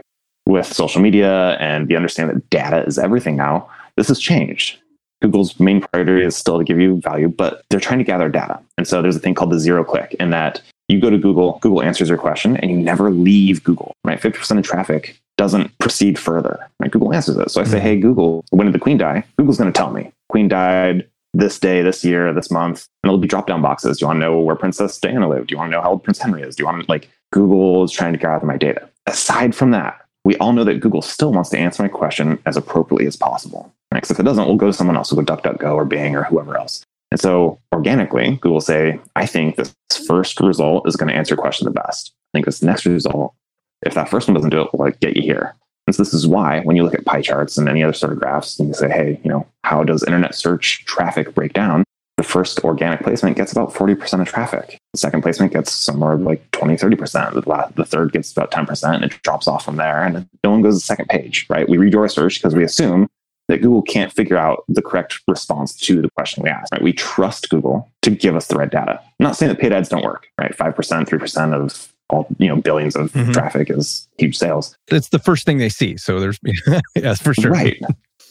With 0.47 0.65
social 0.65 1.01
media 1.01 1.57
and 1.59 1.87
the 1.87 1.95
understanding 1.97 2.35
that 2.37 2.49
data 2.49 2.83
is 2.87 2.97
everything 2.97 3.35
now, 3.35 3.67
this 3.97 4.07
has 4.07 4.19
changed. 4.19 4.77
Google's 5.21 5.59
main 5.59 5.81
priority 5.81 6.23
is 6.23 6.35
still 6.35 6.57
to 6.57 6.63
give 6.63 6.79
you 6.79 7.01
value, 7.01 7.27
but 7.27 7.63
they're 7.69 7.79
trying 7.79 7.97
to 7.97 8.03
gather 8.05 8.29
data. 8.29 8.59
And 8.77 8.87
so 8.87 9.01
there's 9.01 9.15
a 9.15 9.19
thing 9.19 9.33
called 9.33 9.51
the 9.51 9.59
zero 9.59 9.83
click 9.83 10.15
in 10.19 10.29
that 10.29 10.61
you 10.87 11.01
go 11.01 11.09
to 11.09 11.17
Google, 11.17 11.57
Google 11.61 11.81
answers 11.81 12.07
your 12.07 12.17
question, 12.17 12.55
and 12.57 12.71
you 12.71 12.77
never 12.77 13.11
leave 13.11 13.63
Google, 13.63 13.91
right? 14.05 14.19
50% 14.21 14.57
of 14.59 14.63
traffic 14.65 15.17
doesn't 15.37 15.77
proceed 15.79 16.17
further, 16.17 16.59
right? 16.79 16.89
Google 16.91 17.13
answers 17.13 17.35
it. 17.37 17.51
So 17.51 17.59
I 17.59 17.65
say, 17.65 17.79
Mhm. 17.79 17.81
hey, 17.81 17.99
Google, 17.99 18.45
when 18.51 18.67
did 18.67 18.73
the 18.73 18.79
queen 18.79 18.97
die? 18.97 19.23
Google's 19.37 19.57
going 19.57 19.71
to 19.71 19.77
tell 19.77 19.91
me. 19.91 20.11
Queen 20.29 20.47
died 20.47 21.05
this 21.33 21.59
day, 21.59 21.81
this 21.81 22.05
year, 22.05 22.31
this 22.33 22.49
month. 22.49 22.85
And 23.03 23.09
it'll 23.09 23.19
be 23.19 23.27
drop 23.27 23.47
down 23.47 23.61
boxes. 23.61 23.97
Do 23.97 24.03
you 24.03 24.07
want 24.07 24.17
to 24.17 24.21
know 24.21 24.39
where 24.39 24.55
Princess 24.55 24.97
Diana 24.99 25.27
lived? 25.27 25.47
Do 25.47 25.53
you 25.53 25.57
want 25.57 25.71
to 25.71 25.75
know 25.75 25.81
how 25.81 25.91
old 25.91 26.03
Prince 26.03 26.19
Henry 26.19 26.41
is? 26.41 26.55
Do 26.55 26.61
you 26.63 26.67
want 26.67 26.85
to, 26.85 26.89
like, 26.91 27.09
Google 27.31 27.83
is 27.83 27.91
trying 27.91 28.13
to 28.13 28.19
gather 28.19 28.45
my 28.45 28.57
data. 28.57 28.89
Aside 29.05 29.55
from 29.55 29.71
that, 29.71 30.01
we 30.25 30.35
all 30.37 30.53
know 30.53 30.63
that 30.63 30.79
Google 30.79 31.01
still 31.01 31.31
wants 31.31 31.49
to 31.51 31.57
answer 31.57 31.83
my 31.83 31.89
question 31.89 32.39
as 32.45 32.57
appropriately 32.57 33.07
as 33.07 33.15
possible. 33.15 33.73
Right? 33.93 34.03
'Cause 34.03 34.11
if 34.11 34.19
it 34.19 34.23
doesn't, 34.23 34.45
we'll 34.45 34.57
go 34.57 34.67
to 34.67 34.73
someone 34.73 34.97
else. 34.97 35.11
We'll 35.11 35.23
go 35.23 35.35
DuckDuckGo 35.35 35.73
or 35.73 35.85
Bing 35.85 36.15
or 36.15 36.23
whoever 36.23 36.57
else. 36.57 36.83
And 37.11 37.19
so 37.19 37.59
organically, 37.73 38.37
Google 38.41 38.59
say, 38.59 38.99
I 39.15 39.25
think 39.25 39.55
this 39.55 39.73
first 40.05 40.41
result 40.41 40.87
is 40.87 40.97
going 40.97 41.07
to 41.07 41.15
answer 41.15 41.35
your 41.35 41.41
question 41.41 41.65
the 41.65 41.71
best. 41.71 42.11
I 42.33 42.37
think 42.37 42.45
this 42.45 42.61
next 42.61 42.85
result, 42.85 43.33
if 43.85 43.93
that 43.93 44.09
first 44.09 44.27
one 44.27 44.35
doesn't 44.35 44.49
do 44.49 44.61
it, 44.61 44.73
will 44.73 44.83
like 44.83 44.99
get 44.99 45.15
you 45.15 45.21
here. 45.21 45.55
And 45.85 45.95
so 45.95 46.03
this 46.03 46.13
is 46.13 46.27
why 46.27 46.59
when 46.61 46.75
you 46.75 46.83
look 46.83 46.93
at 46.93 47.05
pie 47.05 47.21
charts 47.21 47.57
and 47.57 47.69
any 47.69 47.81
other 47.81 47.93
sort 47.93 48.11
of 48.11 48.19
graphs, 48.19 48.59
and 48.59 48.67
you 48.67 48.73
say, 48.73 48.89
hey, 48.89 49.21
you 49.23 49.29
know, 49.29 49.47
how 49.63 49.83
does 49.83 50.03
internet 50.03 50.35
search 50.35 50.83
traffic 50.83 51.33
break 51.33 51.53
down? 51.53 51.85
The 52.18 52.24
first 52.24 52.59
organic 52.64 53.02
placement 53.04 53.38
gets 53.38 53.52
about 53.52 53.71
40% 53.74 54.21
of 54.21 54.28
traffic. 54.28 54.80
The 54.94 54.97
second 55.00 55.21
placement 55.21 55.54
gets 55.54 55.71
somewhere 55.71 56.16
like 56.18 56.50
20, 56.52 56.76
30%. 56.76 57.76
The, 57.76 57.86
third 57.86 58.12
gets 58.12 58.31
about 58.31 58.50
10%. 58.52 58.95
And 58.95 59.04
it 59.04 59.12
drops 59.24 59.47
off 59.47 59.64
from 59.66 59.76
there. 59.76 60.04
And 60.04 60.28
no 60.44 60.50
one 60.52 60.64
goes 60.64 60.74
to 60.74 60.78
the 60.78 60.86
second 60.86 61.09
page, 61.09 61.45
right? 61.50 61.69
We 61.69 61.78
redo 61.78 61.97
our 61.97 62.09
search 62.09 62.40
because 62.42 62.56
we 62.56 62.64
assume 62.64 63.07
that 63.50 63.62
Google 63.62 63.83
can't 63.83 64.12
figure 64.12 64.36
out 64.38 64.64
the 64.68 64.81
correct 64.81 65.19
response 65.28 65.76
to 65.78 66.02
the 66.02 66.09
question 66.09 66.44
we 66.44 66.50
asked. 66.50 66.71
Right? 66.74 66.81
We 66.81 66.92
trust 66.92 67.50
Google 67.50 67.88
to 68.02 68.09
give 68.09 68.36
us 68.36 68.47
the 68.47 68.56
right 68.56 68.69
data. 68.69 69.00
I'm 69.00 69.24
not 69.24 69.38
saying 69.38 69.50
that 69.54 69.59
paid 69.62 69.71
ads 69.71 69.88
don't 69.88 70.04
work, 70.04 70.28
right? 70.40 70.54
Five 70.56 70.76
percent, 70.76 71.07
three 71.07 71.19
percent 71.19 71.54
of 71.54 71.94
all 72.09 72.28
you 72.40 72.47
know 72.50 72.56
billions 72.57 72.95
of 72.95 73.12
Mhm. 73.14 73.31
traffic 73.33 73.69
is 73.69 74.07
huge 74.18 74.38
sales, 74.38 74.76
It's 74.88 75.09
the 75.09 75.19
first 75.19 75.45
thing 75.45 75.57
they 75.59 75.69
see. 75.69 75.97
So 75.97 76.19
there's, 76.19 76.40
yes, 76.95 77.21
for 77.21 77.33
sure. 77.33 77.52
right? 77.52 77.80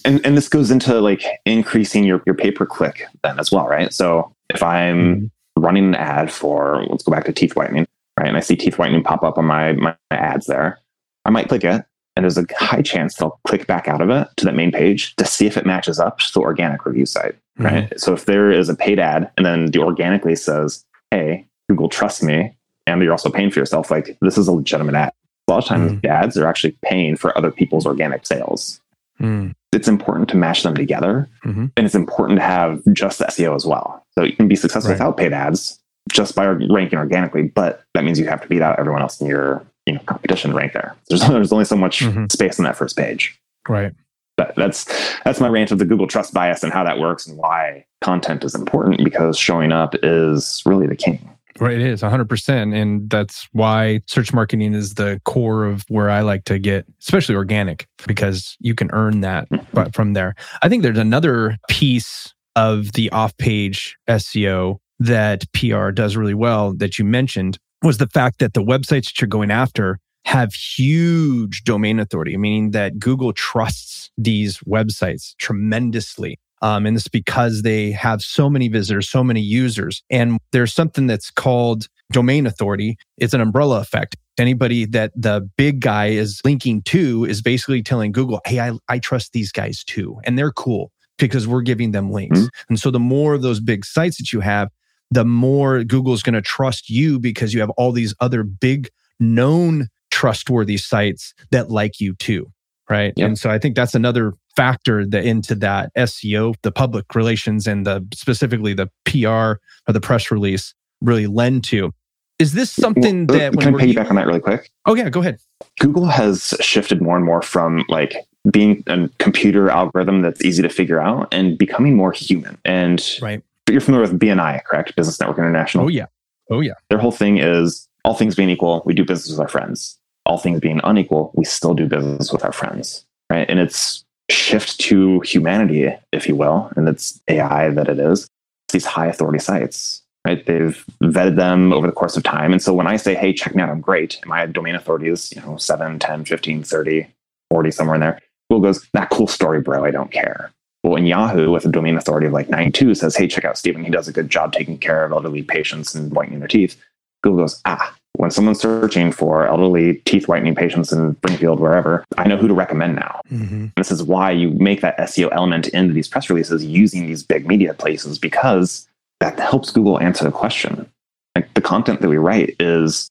And 0.07 0.25
and 0.25 0.37
this 0.37 0.49
goes 0.49 0.71
into 0.71 1.01
like 1.01 1.23
increasing 1.45 2.05
your 2.05 2.23
your 2.27 2.35
pay 2.35 2.51
per 2.51 2.65
click 2.65 3.03
then 3.25 3.39
as 3.39 3.53
well, 3.53 3.67
right? 3.67 3.93
So 3.93 4.33
if 4.49 4.63
I'm 4.63 5.17
Mhm. 5.17 5.31
running 5.59 5.85
an 5.89 5.95
ad 5.97 6.31
for 6.31 6.85
let's 6.89 7.03
go 7.05 7.13
back 7.13 7.25
to 7.27 7.33
teeth 7.33 7.57
whitening, 7.57 7.87
right? 8.19 8.29
And 8.29 8.37
I 8.37 8.41
see 8.41 8.57
teeth 8.57 8.79
whitening 8.79 9.03
pop 9.03 9.23
up 9.25 9.37
on 9.37 9.45
my 9.45 9.73
my 9.73 9.95
ads 10.11 10.47
there, 10.47 10.79
I 11.25 11.31
might 11.31 11.49
click 11.49 11.65
it. 11.65 11.85
And 12.15 12.25
there's 12.25 12.39
a 12.39 12.47
high 12.59 12.81
chance 12.81 13.17
they'll 13.17 13.39
click 13.47 13.67
back 13.67 13.89
out 13.89 14.01
of 14.01 14.09
it 14.09 14.29
to 14.39 14.47
that 14.47 14.55
main 14.55 14.73
page 14.73 15.15
to 15.17 15.27
see 15.27 15.47
if 15.47 15.59
it 15.59 15.67
matches 15.67 15.99
up 16.01 16.19
to 16.21 16.33
the 16.33 16.41
organic 16.41 16.87
review 16.87 17.05
site. 17.05 17.35
right? 17.59 18.01
So 18.01 18.13
if 18.15 18.25
there 18.27 18.51
is 18.51 18.69
a 18.71 18.75
paid 18.75 18.99
ad 18.99 19.31
and 19.37 19.45
then 19.45 19.67
the 19.67 19.81
organically 19.81 20.35
says, 20.37 20.85
hey, 21.11 21.47
Google 21.69 21.89
trusts 21.91 22.23
me, 22.23 22.55
and 22.87 23.03
you're 23.03 23.13
also 23.13 23.29
paying 23.31 23.51
for 23.51 23.59
yourself, 23.61 23.91
like 23.91 24.17
this 24.23 24.39
is 24.39 24.47
a 24.49 24.53
legitimate 24.53 24.95
ad. 24.95 25.13
A 25.49 25.53
lot 25.53 25.59
of 25.63 25.65
times, 25.67 26.01
ads 26.05 26.37
are 26.39 26.47
actually 26.47 26.77
paying 26.83 27.17
for 27.17 27.37
other 27.37 27.51
people's 27.51 27.87
organic 27.87 28.27
sales. 28.27 28.81
Mm. 29.21 29.55
It's 29.77 29.89
important 29.89 30.29
to 30.31 30.37
match 30.37 30.63
them 30.63 30.75
together. 30.75 31.29
Mhm. 31.45 31.71
And 31.77 31.87
it's 31.87 31.95
important 31.95 32.39
to 32.39 32.45
have 32.45 32.81
just 32.93 33.21
SEO 33.21 33.55
as 33.55 33.67
well. 33.67 34.05
So 34.17 34.25
you 34.25 34.35
can 34.35 34.49
be 34.49 34.57
successful 34.57 34.91
Right. 34.91 34.95
without 34.99 35.17
paid 35.17 35.33
ads 35.33 35.79
just 36.11 36.35
by 36.35 36.47
ranking 36.47 36.99
organically, 36.99 37.43
but 37.55 37.83
that 37.95 38.05
means 38.05 38.19
you 38.19 38.27
have 38.27 38.41
to 38.41 38.49
beat 38.49 38.63
out 38.63 38.79
everyone 38.79 39.03
else 39.03 39.21
in 39.21 39.27
your 39.27 39.63
you 39.87 39.95
know 39.95 40.01
competition 40.07 40.51
to 40.51 40.57
rank 40.57 40.73
there. 40.73 40.95
There's, 41.09 41.21
there's 41.29 41.53
only 41.53 41.65
so 41.65 41.77
much 41.77 42.01
Mhm. 42.01 42.31
space 42.33 42.59
on 42.59 42.65
that 42.65 42.77
first 42.77 42.97
page. 42.97 43.39
Right. 43.69 43.93
But 44.37 44.55
that's 44.57 44.85
that's 45.25 45.41
my 45.41 45.49
rant 45.49 45.71
of 45.71 45.79
the 45.79 45.85
Google 45.85 46.07
trust 46.07 46.33
bias 46.35 46.63
and 46.63 46.73
how 46.73 46.85
that 46.85 46.99
works 46.99 47.27
and 47.27 47.37
why 47.39 47.85
content 48.03 48.45
is 48.45 48.55
important 48.55 49.03
because 49.05 49.39
showing 49.39 49.73
up 49.73 49.95
is 50.03 50.63
really 50.67 50.87
the 50.87 50.97
king. 50.97 51.19
Right, 51.59 51.75
it 51.75 51.81
is 51.81 52.03
100%. 52.03 52.75
And 52.75 53.09
that's 53.09 53.49
why 53.53 54.01
search 54.07 54.33
marketing 54.33 54.75
is 54.75 54.95
the 54.95 55.21
core 55.25 55.65
of 55.65 55.85
where 55.89 56.11
I 56.11 56.21
like 56.21 56.45
to 56.45 56.59
get, 56.59 56.87
especially 57.01 57.35
organic, 57.35 57.87
because 58.07 58.57
you 58.61 58.75
can 58.75 58.91
earn 58.93 59.21
that 59.23 59.49
mm-hmm. 59.49 59.65
but 59.73 59.95
from 59.95 60.13
there. 60.13 60.35
I 60.63 60.69
think 60.69 60.83
there's 60.83 60.99
another 60.99 61.57
piece 61.69 62.35
of 62.57 62.93
the 62.93 63.11
off 63.11 63.37
page 63.39 63.97
SEO 64.09 64.79
that 64.99 65.45
PR 65.53 65.91
does 65.91 66.17
really 66.17 66.35
well 66.35 66.75
that 66.75 66.99
you 66.99 67.05
mentioned 67.05 67.59
was 67.83 67.99
the 67.99 68.09
fact 68.09 68.39
that 68.39 68.55
the 68.55 68.63
websites 68.63 69.07
that 69.07 69.21
you're 69.21 69.29
going 69.29 69.51
after 69.51 69.99
have 70.25 70.53
huge 70.55 71.63
domain 71.65 72.01
authority, 72.01 72.37
meaning 72.37 72.73
that 72.73 72.99
Google 72.99 73.33
trusts 73.33 74.11
these 74.19 74.59
websites 74.61 75.37
tremendously. 75.37 76.39
Um, 76.63 76.87
and 76.87 76.97
it's 76.97 77.09
because 77.09 77.63
they 77.63 77.91
have 77.93 78.23
so 78.23 78.49
many 78.49 78.69
visitors, 78.69 79.09
so 79.09 79.23
many 79.23 79.41
users. 79.41 80.03
And 80.11 80.39
there's 80.53 80.73
something 80.73 81.07
that's 81.07 81.31
called 81.31 81.89
domain 82.13 82.47
authority. 82.47 82.97
It's 83.19 83.35
an 83.35 83.41
umbrella 83.41 83.81
effect. 83.81 84.17
Anybody 84.39 84.85
that 84.87 85.13
the 85.15 85.49
big 85.57 85.81
guy 85.81 86.07
is 86.07 86.41
linking 86.45 86.83
to 86.83 87.25
is 87.25 87.43
basically 87.43 87.83
telling 87.83 88.13
Google, 88.13 88.41
hey, 88.47 88.61
I, 88.61 88.73
I 88.89 88.99
trust 88.99 89.33
these 89.33 89.53
guys 89.53 89.85
too. 89.85 90.19
And 90.25 90.39
they're 90.39 90.53
cool 90.53 90.93
because 91.19 91.47
we're 91.49 91.63
giving 91.63 91.93
them 91.93 92.11
links. 92.11 92.39
Mhm. 92.39 92.49
And 92.69 92.81
so 92.81 92.91
the 92.91 93.01
more 93.01 93.35
of 93.35 93.43
those 93.43 93.61
big 93.61 93.85
sites 93.85 94.19
that 94.19 94.33
you 94.33 94.41
have, 94.41 94.69
the 95.11 95.25
more 95.25 95.85
Google's 95.85 96.23
going 96.23 96.35
to 96.35 96.43
trust 96.43 96.91
you 96.91 97.19
because 97.19 97.55
you 97.55 97.61
have 97.61 97.71
all 97.71 97.93
these 97.93 98.15
other 98.21 98.43
big 98.43 98.89
known 99.19 99.89
trustworthy 100.11 100.77
sites 100.77 101.33
that 101.51 101.71
like 101.71 102.01
you 102.01 102.15
too. 102.15 102.51
Right. 102.89 103.13
Yep. 103.17 103.27
And 103.27 103.39
so 103.39 103.51
I 103.51 103.59
think 103.59 103.75
that's 103.75 103.95
another 103.95 104.35
factor 104.55 105.05
that 105.07 105.25
into 105.25 105.55
that 105.57 105.93
SEO, 105.97 106.55
the 106.63 106.71
public 106.73 107.15
relations 107.15 107.67
and 107.67 107.85
the 107.87 108.07
specifically 108.15 108.75
the 108.75 108.89
PR 109.05 109.29
or 109.29 109.61
the 109.89 110.01
press 110.01 110.31
release 110.31 110.73
really 111.03 111.27
lend 111.27 111.65
to. 111.65 111.93
Is 112.39 112.53
this 112.53 112.71
something 112.71 113.27
Well, 113.27 113.39
that 113.39 113.53
can 113.59 113.75
I 113.75 113.77
we're- 113.77 113.93
back 113.95 114.09
on 114.11 114.17
that 114.17 114.27
really 114.27 114.41
quick? 114.41 114.71
Oh 114.85 114.95
yeah, 114.95 115.09
go 115.09 115.21
ahead. 115.21 115.39
Google 115.81 116.07
has 116.07 116.55
shifted 116.61 117.01
more 117.03 117.17
and 117.17 117.25
more 117.25 117.43
from 117.43 117.85
like 117.89 118.15
being 118.53 118.85
a 118.87 119.09
computer 119.19 119.69
algorithm 119.71 120.23
that's 120.23 120.45
easy 120.45 120.63
to 120.63 120.69
figure 120.69 121.01
out 121.01 121.33
and 121.33 121.59
becoming 121.59 121.97
more 121.97 122.13
human. 122.13 122.57
And 122.65 123.03
Right. 123.21 123.43
you're 123.69 123.81
familiar 123.81 124.07
with 124.09 124.21
BNI, 124.21 124.63
correct? 124.65 124.95
Business 124.95 125.19
Network 125.19 125.39
International. 125.39 125.87
Oh 125.87 125.89
yeah. 125.89 126.07
Oh 126.51 126.61
yeah. 126.61 126.75
Their 126.91 126.99
whole 126.99 127.11
thing 127.11 127.39
is 127.39 127.89
all 128.05 128.15
things 128.15 128.37
being 128.37 128.51
equal, 128.51 128.83
we 128.87 128.95
do 128.95 129.05
business 129.05 129.31
with 129.31 129.41
our 129.41 129.49
friends. 129.49 129.99
All 130.27 130.39
things 130.39 130.61
being 130.61 130.81
unequal, 130.85 131.33
we 131.35 131.45
still 131.45 131.75
do 131.75 131.87
business 131.87 132.33
with 132.33 132.45
our 132.45 132.53
friends. 132.53 133.07
Right. 133.31 133.49
And 133.49 133.59
it's 133.59 134.05
shift 134.31 134.79
to 134.81 135.21
humanity, 135.21 135.93
if 136.13 136.29
you 136.29 136.37
will, 136.37 136.71
and 136.77 136.89
it's 136.89 137.21
AI 137.29 137.71
that 137.71 137.89
it 137.89 137.99
is. 137.99 138.29
These 138.73 138.85
high 138.85 139.07
authority 139.07 139.39
sites. 139.39 140.03
Right. 140.27 140.45
They've 140.45 140.85
vetted 141.03 141.37
them 141.37 141.73
over 141.73 141.87
the 141.87 141.93
course 141.93 142.17
of 142.17 142.25
time. 142.25 142.53
And 142.53 142.61
so 142.61 142.75
when 142.75 142.89
I 142.89 142.97
say, 142.97 143.15
hey, 143.15 143.33
check 143.33 143.55
me 143.55 143.63
out, 143.63 143.69
I'm 143.69 143.81
great. 143.81 144.21
My 144.27 144.45
domain 144.47 144.75
authority 144.75 145.09
is, 145.09 145.33
you 145.33 145.41
know, 145.41 145.57
7, 145.57 146.01
10, 146.01 146.25
15, 146.25 146.65
30, 146.65 147.07
40, 147.51 147.71
somewhere 147.71 147.95
in 147.95 148.01
there. 148.01 148.21
Google 148.51 148.69
goes, 148.69 148.87
that 148.93 149.11
cool 149.11 149.29
story, 149.29 149.61
bro. 149.61 149.85
I 149.85 149.93
don't 149.93 150.11
care. 150.11 150.51
But 150.83 150.91
when 150.91 151.07
Yahoo, 151.07 151.51
with 151.51 151.65
a 151.65 151.71
domain 151.71 151.97
authority 151.97 152.27
of 152.27 152.33
like 152.33 152.49
92, 152.49 152.95
says, 152.97 153.17
hey, 153.17 153.29
check 153.29 153.45
out 153.45 153.59
Steven, 153.59 153.85
he 153.85 153.91
does 153.91 154.09
a 154.09 154.13
good 154.13 154.31
job 154.31 154.53
taking 154.53 154.79
care 154.79 155.05
of 155.05 155.13
elderly 155.13 155.43
patients 155.43 155.95
and 155.95 156.13
whitening 156.13 156.41
their 156.41 156.49
teeth, 156.49 156.77
Google 157.23 157.45
goes, 157.45 157.61
ah, 157.65 157.95
when 158.17 158.31
someone's 158.31 158.61
searching 158.61 159.13
for 159.13 159.47
elderly 159.47 159.95
teeth 160.05 160.29
whitening 160.29 160.55
patients 160.55 160.93
in 160.93 161.15
Springfield, 161.17 161.61
wherever, 161.61 162.05
I 162.19 162.27
know 162.27 162.37
who 162.37 162.49
to 162.49 162.55
recommend 162.55 162.97
now. 162.97 163.21
Mm-hmm. 163.31 163.67
This 163.77 163.91
is 163.91 164.03
why 164.03 164.31
you 164.31 164.51
make 164.51 164.81
that 164.81 164.99
SEO 164.99 165.29
element 165.33 165.69
into 165.69 165.93
these 165.93 166.09
press 166.09 166.29
releases 166.31 166.65
using 166.65 167.07
these 167.07 167.23
big 167.23 167.47
media 167.47 167.75
places 167.75 168.19
because 168.19 168.87
that 169.21 169.39
helps 169.39 169.71
Google 169.71 170.01
answer 170.01 170.25
the 170.25 170.31
question. 170.31 170.87
Like 171.35 171.53
the 171.55 171.61
content 171.61 172.01
that 172.01 172.09
we 172.09 172.17
write 172.17 172.57
is 172.61 173.09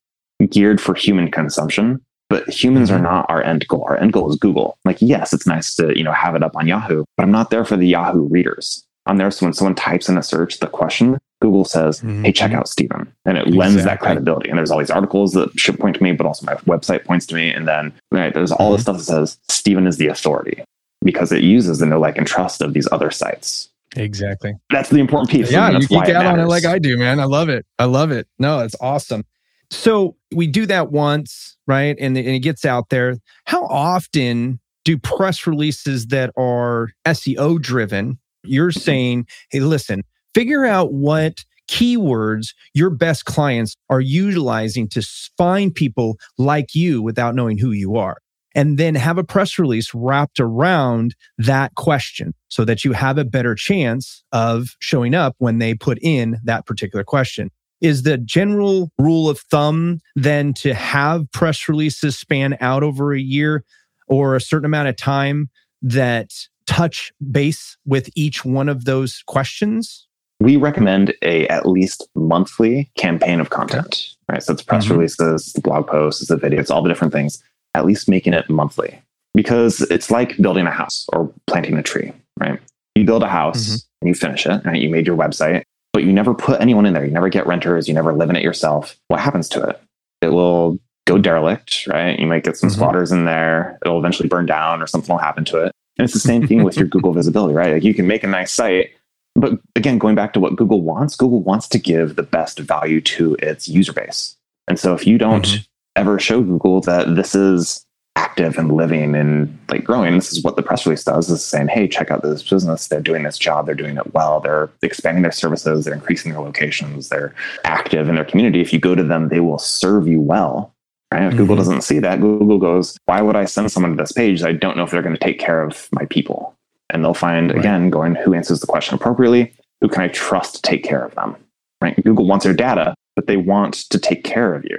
geared 0.49 0.81
for 0.81 0.93
human 0.95 1.31
consumption, 1.31 2.01
but 2.29 2.47
humans 2.49 2.89
Mhm. 2.89 2.95
are 2.95 3.01
not 3.01 3.25
our 3.29 3.43
end 3.43 3.67
goal. 3.67 3.85
Our 3.87 3.97
end 3.97 4.13
goal 4.13 4.29
is 4.31 4.35
Google. 4.37 4.77
Like, 4.85 4.97
yes, 4.99 5.33
it's 5.33 5.47
nice 5.47 5.75
to, 5.75 5.95
you 5.97 6.03
know, 6.03 6.11
have 6.11 6.35
it 6.35 6.43
up 6.43 6.55
on 6.55 6.67
Yahoo, 6.67 7.03
but 7.17 7.23
I'm 7.23 7.31
not 7.31 7.49
there 7.51 7.65
for 7.65 7.77
the 7.77 7.87
Yahoo 7.87 8.27
readers. 8.27 8.84
I'm 9.05 9.17
there 9.17 9.29
so 9.31 9.45
when 9.45 9.53
someone 9.53 9.75
types 9.75 10.09
in 10.09 10.17
a 10.17 10.23
search 10.23 10.59
the 10.59 10.67
question, 10.67 11.17
Google 11.41 11.65
says, 11.65 11.99
mm-hmm. 11.99 12.23
Hey, 12.23 12.31
check 12.31 12.53
out 12.53 12.67
Steven. 12.67 13.11
And 13.25 13.37
it 13.37 13.47
lends 13.47 13.83
that 13.83 13.99
credibility. 13.99 14.49
And 14.49 14.57
there's 14.57 14.71
all 14.71 14.79
these 14.79 14.89
articles 14.89 15.33
that 15.33 15.57
should 15.59 15.79
point 15.79 15.97
to 15.97 16.03
me, 16.03 16.13
but 16.13 16.25
also 16.25 16.45
my 16.45 16.55
website 16.55 17.05
points 17.05 17.25
to 17.27 17.35
me. 17.35 17.49
And 17.49 17.67
then 17.67 17.93
right, 18.11 18.33
there's 18.33 18.51
all 18.51 18.71
this 18.71 18.83
mm-hmm. 18.83 18.97
stuff 18.97 18.97
that 18.97 19.27
says 19.27 19.37
Steven 19.49 19.85
is 19.85 19.97
the 19.97 20.07
authority 20.07 20.63
because 21.03 21.31
it 21.31 21.43
uses 21.43 21.79
the 21.79 21.85
know, 21.85 21.99
like, 21.99 22.17
and 22.17 22.25
trust 22.25 22.61
of 22.61 22.73
these 22.73 22.87
other 22.91 23.11
sites. 23.11 23.69
Exactly. 23.95 24.53
That's 24.71 24.89
the 24.89 24.97
important 24.97 25.29
piece. 25.29 25.51
Yeah, 25.51 25.71
you 25.71 25.87
geek 25.87 26.09
out 26.09 26.25
on 26.25 26.39
it 26.39 26.47
like 26.47 26.65
I 26.65 26.79
do, 26.79 26.97
man. 26.97 27.19
I 27.19 27.25
love 27.25 27.49
it. 27.49 27.65
I 27.79 27.85
love 27.85 28.11
it. 28.11 28.27
No, 28.39 28.59
it's 28.59 28.75
awesome. 28.81 29.23
So 29.71 30.15
we 30.33 30.47
do 30.47 30.65
that 30.65 30.91
once, 30.91 31.57
right? 31.67 31.95
And, 31.99 32.17
and 32.17 32.27
it 32.27 32.39
gets 32.39 32.65
out 32.65 32.89
there. 32.89 33.17
How 33.45 33.65
often 33.65 34.59
do 34.83 34.97
press 34.97 35.47
releases 35.47 36.07
that 36.07 36.31
are 36.37 36.89
SEO 37.05 37.61
driven, 37.61 38.19
you're 38.47 38.71
saying, 38.71 39.27
hey, 39.51 39.59
listen, 39.59 40.03
figure 40.33 40.65
out 40.65 40.93
what 40.93 41.43
keywords 41.67 42.53
your 42.73 42.89
best 42.89 43.25
clients 43.25 43.75
are 43.89 44.01
utilizing 44.01 44.87
to 44.89 45.01
find 45.37 45.73
people 45.73 46.17
like 46.37 46.75
you 46.75 47.01
without 47.01 47.35
knowing 47.35 47.57
who 47.57 47.71
you 47.71 47.95
are. 47.95 48.17
And 48.53 48.77
then 48.77 48.95
have 48.95 49.17
a 49.17 49.23
press 49.23 49.59
release 49.59 49.93
wrapped 49.93 50.39
around 50.39 51.15
that 51.37 51.75
question 51.75 52.33
so 52.47 52.63
that 52.63 52.85
you 52.85 52.93
have 52.93 53.17
a 53.17 53.25
better 53.25 53.53
chance 53.53 54.23
of 54.31 54.75
showing 54.79 55.13
up 55.13 55.35
when 55.39 55.57
they 55.57 55.73
put 55.73 55.99
in 56.01 56.37
that 56.45 56.65
particular 56.65 57.03
question. 57.03 57.51
Is 57.81 58.03
the 58.03 58.17
general 58.17 58.91
rule 58.97 59.29
of 59.29 59.39
thumb 59.39 59.99
then 60.15 60.53
to 60.55 60.73
have 60.73 61.29
press 61.31 61.67
releases 61.67 62.17
span 62.17 62.57
out 62.61 62.83
over 62.83 63.13
a 63.13 63.19
year 63.19 63.65
or 64.07 64.35
a 64.35 64.41
certain 64.41 64.65
amount 64.65 64.87
of 64.87 64.95
time 64.95 65.49
that 65.81 66.29
touch 66.67 67.11
base 67.31 67.77
with 67.85 68.09
each 68.15 68.43
one 68.45 68.69
of 68.69 68.85
those 68.85 69.23
questions? 69.27 70.07
we 70.41 70.57
recommend 70.57 71.13
a 71.21 71.47
at 71.47 71.65
least 71.65 72.09
monthly 72.13 72.91
campaign 72.97 73.39
of 73.39 73.49
content 73.51 74.09
right? 74.29 74.43
So 74.43 74.51
it's 74.51 74.61
press 74.61 74.85
Mhm. 74.85 74.89
releases 74.91 75.53
the 75.53 75.61
blog 75.61 75.87
posts 75.87 76.21
it's 76.21 76.29
the 76.29 76.35
video 76.35 76.59
it's 76.59 76.69
all 76.69 76.81
the 76.81 76.89
different 76.89 77.13
things 77.13 77.41
at 77.73 77.85
least 77.85 78.09
making 78.09 78.33
it 78.33 78.49
monthly. 78.49 79.01
Because 79.33 79.81
it's 79.89 80.11
like 80.11 80.35
building 80.37 80.65
a 80.67 80.71
house 80.71 81.07
or 81.13 81.31
planting 81.47 81.77
a 81.77 81.81
tree 81.83 82.11
right? 82.37 82.59
You 82.95 83.05
build 83.05 83.23
a 83.23 83.29
house 83.29 83.65
Mhm. 83.77 83.85
and 84.01 84.07
you 84.09 84.13
finish 84.13 84.45
it 84.45 84.61
right? 84.65 84.81
You 84.81 84.89
made 84.89 85.07
your 85.07 85.15
website 85.17 85.63
but 85.93 86.03
you 86.03 86.11
never 86.11 86.33
put 86.33 86.59
anyone 86.59 86.85
in 86.85 86.93
there. 86.93 87.05
You 87.05 87.11
never 87.11 87.29
get 87.29 87.47
renters 87.47 87.87
you 87.87 87.93
never 87.93 88.11
live 88.13 88.29
in 88.29 88.35
it 88.35 88.43
yourself. 88.43 88.97
What 89.07 89.21
happens 89.21 89.47
to 89.49 89.63
it? 89.63 89.79
It 90.21 90.33
will 90.33 90.77
go 91.07 91.17
derelict 91.17 91.87
right? 91.87 92.19
You 92.19 92.27
might 92.27 92.43
get 92.43 92.57
some 92.57 92.69
Mhm. 92.69 92.73
squatters 92.73 93.13
in 93.13 93.23
there 93.23 93.79
it'll 93.85 93.99
eventually 93.99 94.27
burn 94.27 94.45
down 94.47 94.81
or 94.81 94.87
something 94.87 95.13
will 95.13 95.19
happen 95.21 95.45
to 95.45 95.59
it 95.59 95.71
and 95.97 96.03
it's 96.05 96.13
the 96.13 96.19
same 96.19 96.45
thing 96.47 96.63
with 96.63 96.77
your 96.77 96.87
google 96.93 97.13
visibility 97.13 97.53
right 97.53 97.73
like 97.73 97.83
you 97.83 97.93
can 97.93 98.07
make 98.07 98.23
a 98.23 98.27
nice 98.27 98.51
site 98.51 98.91
but 99.37 99.59
again, 99.75 99.97
going 99.97 100.15
back 100.15 100.31
to 100.31 100.39
what 100.39 100.55
Google 100.55 100.81
wants, 100.81 101.17
Google 101.17 101.43
wants 101.43 101.67
to 101.67 101.77
give 101.77 102.15
the 102.15 102.23
best 102.23 102.57
value 102.57 103.01
to 103.01 103.35
its 103.41 103.67
user 103.67 103.91
base. 103.91 104.37
And 104.69 104.79
so 104.79 104.93
if 104.93 105.05
you 105.05 105.17
don't 105.17 105.45
Mhm. 105.45 105.67
ever 105.97 106.19
show 106.19 106.41
Google 106.41 106.79
that 106.79 107.17
this 107.17 107.35
is 107.35 107.85
active 108.15 108.57
and 108.57 108.71
living 108.71 109.13
and 109.13 109.57
like 109.69 109.83
growing, 109.83 110.15
this 110.15 110.31
is 110.31 110.41
what 110.41 110.55
the 110.55 110.63
press 110.63 110.85
release 110.85 111.03
does 111.03 111.29
is 111.29 111.43
saying, 111.43 111.67
hey, 111.67 111.85
check 111.85 112.11
out 112.11 112.23
this 112.23 112.49
business. 112.49 112.87
They're 112.87 113.01
doing 113.01 113.23
this 113.23 113.37
job. 113.37 113.65
They're 113.65 113.75
doing 113.75 113.97
it 113.97 114.13
well. 114.13 114.39
They're 114.39 114.69
expanding 114.81 115.23
their 115.23 115.33
services. 115.33 115.83
They're 115.83 115.93
increasing 115.93 116.31
their 116.31 116.39
locations. 116.41 117.09
They're 117.09 117.35
active 117.65 118.07
in 118.07 118.15
their 118.15 118.23
community. 118.23 118.61
If 118.61 118.71
you 118.71 118.79
go 118.79 118.95
to 118.95 119.03
them, 119.03 119.27
they 119.27 119.41
will 119.41 119.59
serve 119.59 120.07
you 120.07 120.21
well. 120.21 120.71
Right? 121.13 121.23
If 121.23 121.37
Google 121.37 121.55
Mhm. 121.55 121.59
doesn't 121.59 121.81
see 121.83 121.99
that, 121.99 122.19
Google 122.19 122.57
goes, 122.57 122.97
why 123.05 123.21
would 123.21 123.35
I 123.35 123.45
send 123.45 123.71
someone 123.71 123.91
to 123.95 123.97
this 124.03 124.11
page? 124.11 124.43
I 124.43 124.51
don't 124.53 124.75
know 124.75 124.83
if 124.83 124.91
they're 124.91 125.01
going 125.03 125.15
to 125.15 125.23
take 125.23 125.39
care 125.39 125.61
of 125.61 125.87
my 125.91 126.05
people 126.05 126.53
and 126.89 127.03
they'll 127.03 127.13
find 127.13 127.49
Right. 127.51 127.59
again 127.59 127.89
going 127.89 128.15
who 128.15 128.33
answers 128.33 128.59
the 128.59 128.67
question 128.67 128.95
appropriately 128.95 129.51
who 129.81 129.87
can 129.89 130.03
i 130.03 130.07
trust 130.07 130.55
to 130.55 130.61
take 130.61 130.83
care 130.83 131.03
of 131.03 131.15
them 131.15 131.35
right 131.81 131.95
google 132.03 132.25
wants 132.27 132.45
your 132.45 132.53
data 132.53 132.93
but 133.15 133.25
they 133.27 133.37
want 133.37 133.73
to 133.89 133.97
take 133.97 134.23
care 134.23 134.53
of 134.53 134.63
you 134.65 134.77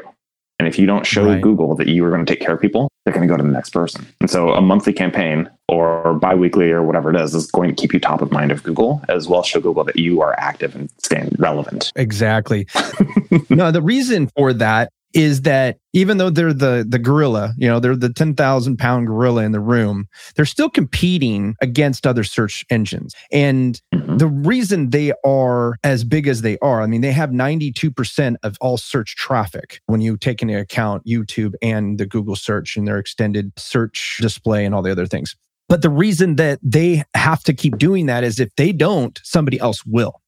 and 0.61 0.68
if 0.68 0.78
you 0.78 0.87
don't 0.87 1.04
show 1.04 1.26
Right. 1.26 1.40
google 1.42 1.75
that 1.75 1.88
you 1.88 2.04
are 2.04 2.11
going 2.11 2.25
to 2.25 2.33
take 2.33 2.40
care 2.40 2.54
of 2.54 2.61
people 2.61 2.88
they're 3.04 3.12
going 3.12 3.26
to 3.26 3.33
go 3.33 3.37
to 3.37 3.42
the 3.42 3.49
next 3.49 3.71
person 3.71 4.06
and 4.21 4.30
so 4.30 4.50
a 4.52 4.61
monthly 4.61 4.92
campaign 4.92 5.50
or 5.68 6.14
bi-weekly 6.14 6.71
or 6.71 6.85
whatever 6.85 7.11
it 7.11 7.16
is 7.21 7.35
is 7.35 7.50
going 7.50 7.71
to 7.75 7.76
keep 7.80 7.92
you 7.92 7.99
top 7.99 8.23
of 8.23 8.30
mind 8.30 8.52
of 8.52 8.62
google 8.62 9.02
as 9.09 9.28
well 9.28 9.40
as 9.40 9.47
show 9.47 9.61
google 9.61 9.83
that 9.83 9.97
you 9.97 10.21
are 10.23 10.35
active 10.38 10.76
and 10.76 10.88
staying 11.02 11.35
relevant 11.38 11.92
Exactly. 11.97 12.68
no, 13.50 13.73
the 13.73 13.83
reason 13.83 14.28
for 14.37 14.52
that 14.52 14.90
is 15.16 15.42
that 15.42 15.78
even 15.94 16.18
though 16.18 16.28
they're 16.28 16.52
the 16.52 16.85
the 16.87 16.99
gorilla, 16.99 17.54
you 17.56 17.66
know, 17.66 17.80
they're 17.80 17.96
the 17.96 18.12
10,000 18.12 18.76
pound 18.76 19.06
gorilla 19.06 19.44
in 19.44 19.52
the 19.52 19.61
room, 19.61 20.06
they're 20.37 20.44
still 20.44 20.68
competing 20.68 21.56
against 21.62 22.06
other 22.06 22.23
search 22.23 22.66
engines. 22.68 23.14
And 23.32 23.80
mm-hmm. 23.94 24.18
the 24.18 24.26
reason 24.26 24.90
they 24.90 25.14
are 25.25 25.76
as 25.82 26.04
big 26.04 26.28
as 26.28 26.42
they 26.42 26.58
are, 26.58 26.82
I 26.82 26.87
mean, 26.87 27.00
they 27.00 27.12
have 27.12 27.30
92% 27.30 28.37
of 28.42 28.58
all 28.61 28.76
search 28.76 29.16
traffic 29.16 29.80
when 29.87 30.02
you 30.02 30.18
take 30.18 30.42
into 30.42 30.61
account 30.61 31.06
YouTube 31.06 31.54
and 31.62 31.96
the 31.96 32.06
Google 32.06 32.37
search 32.37 32.76
and 32.76 32.87
their 32.87 32.99
extended 32.99 33.52
search 33.56 34.18
display 34.20 34.66
and 34.66 34.75
all 34.75 34.82
the 34.82 34.92
other 34.92 35.06
things. 35.06 35.35
But 35.68 35.80
the 35.80 35.90
reason 35.90 36.37
that 36.37 36.58
they 36.62 37.04
have 37.14 37.42
to 37.44 37.54
keep 37.54 37.78
doing 37.78 38.06
that 38.06 38.23
is 38.23 38.38
if 38.38 38.54
they 38.56 38.70
don't, 38.70 39.18
somebody 39.25 39.58
else 39.58 39.85
will. 39.87 40.20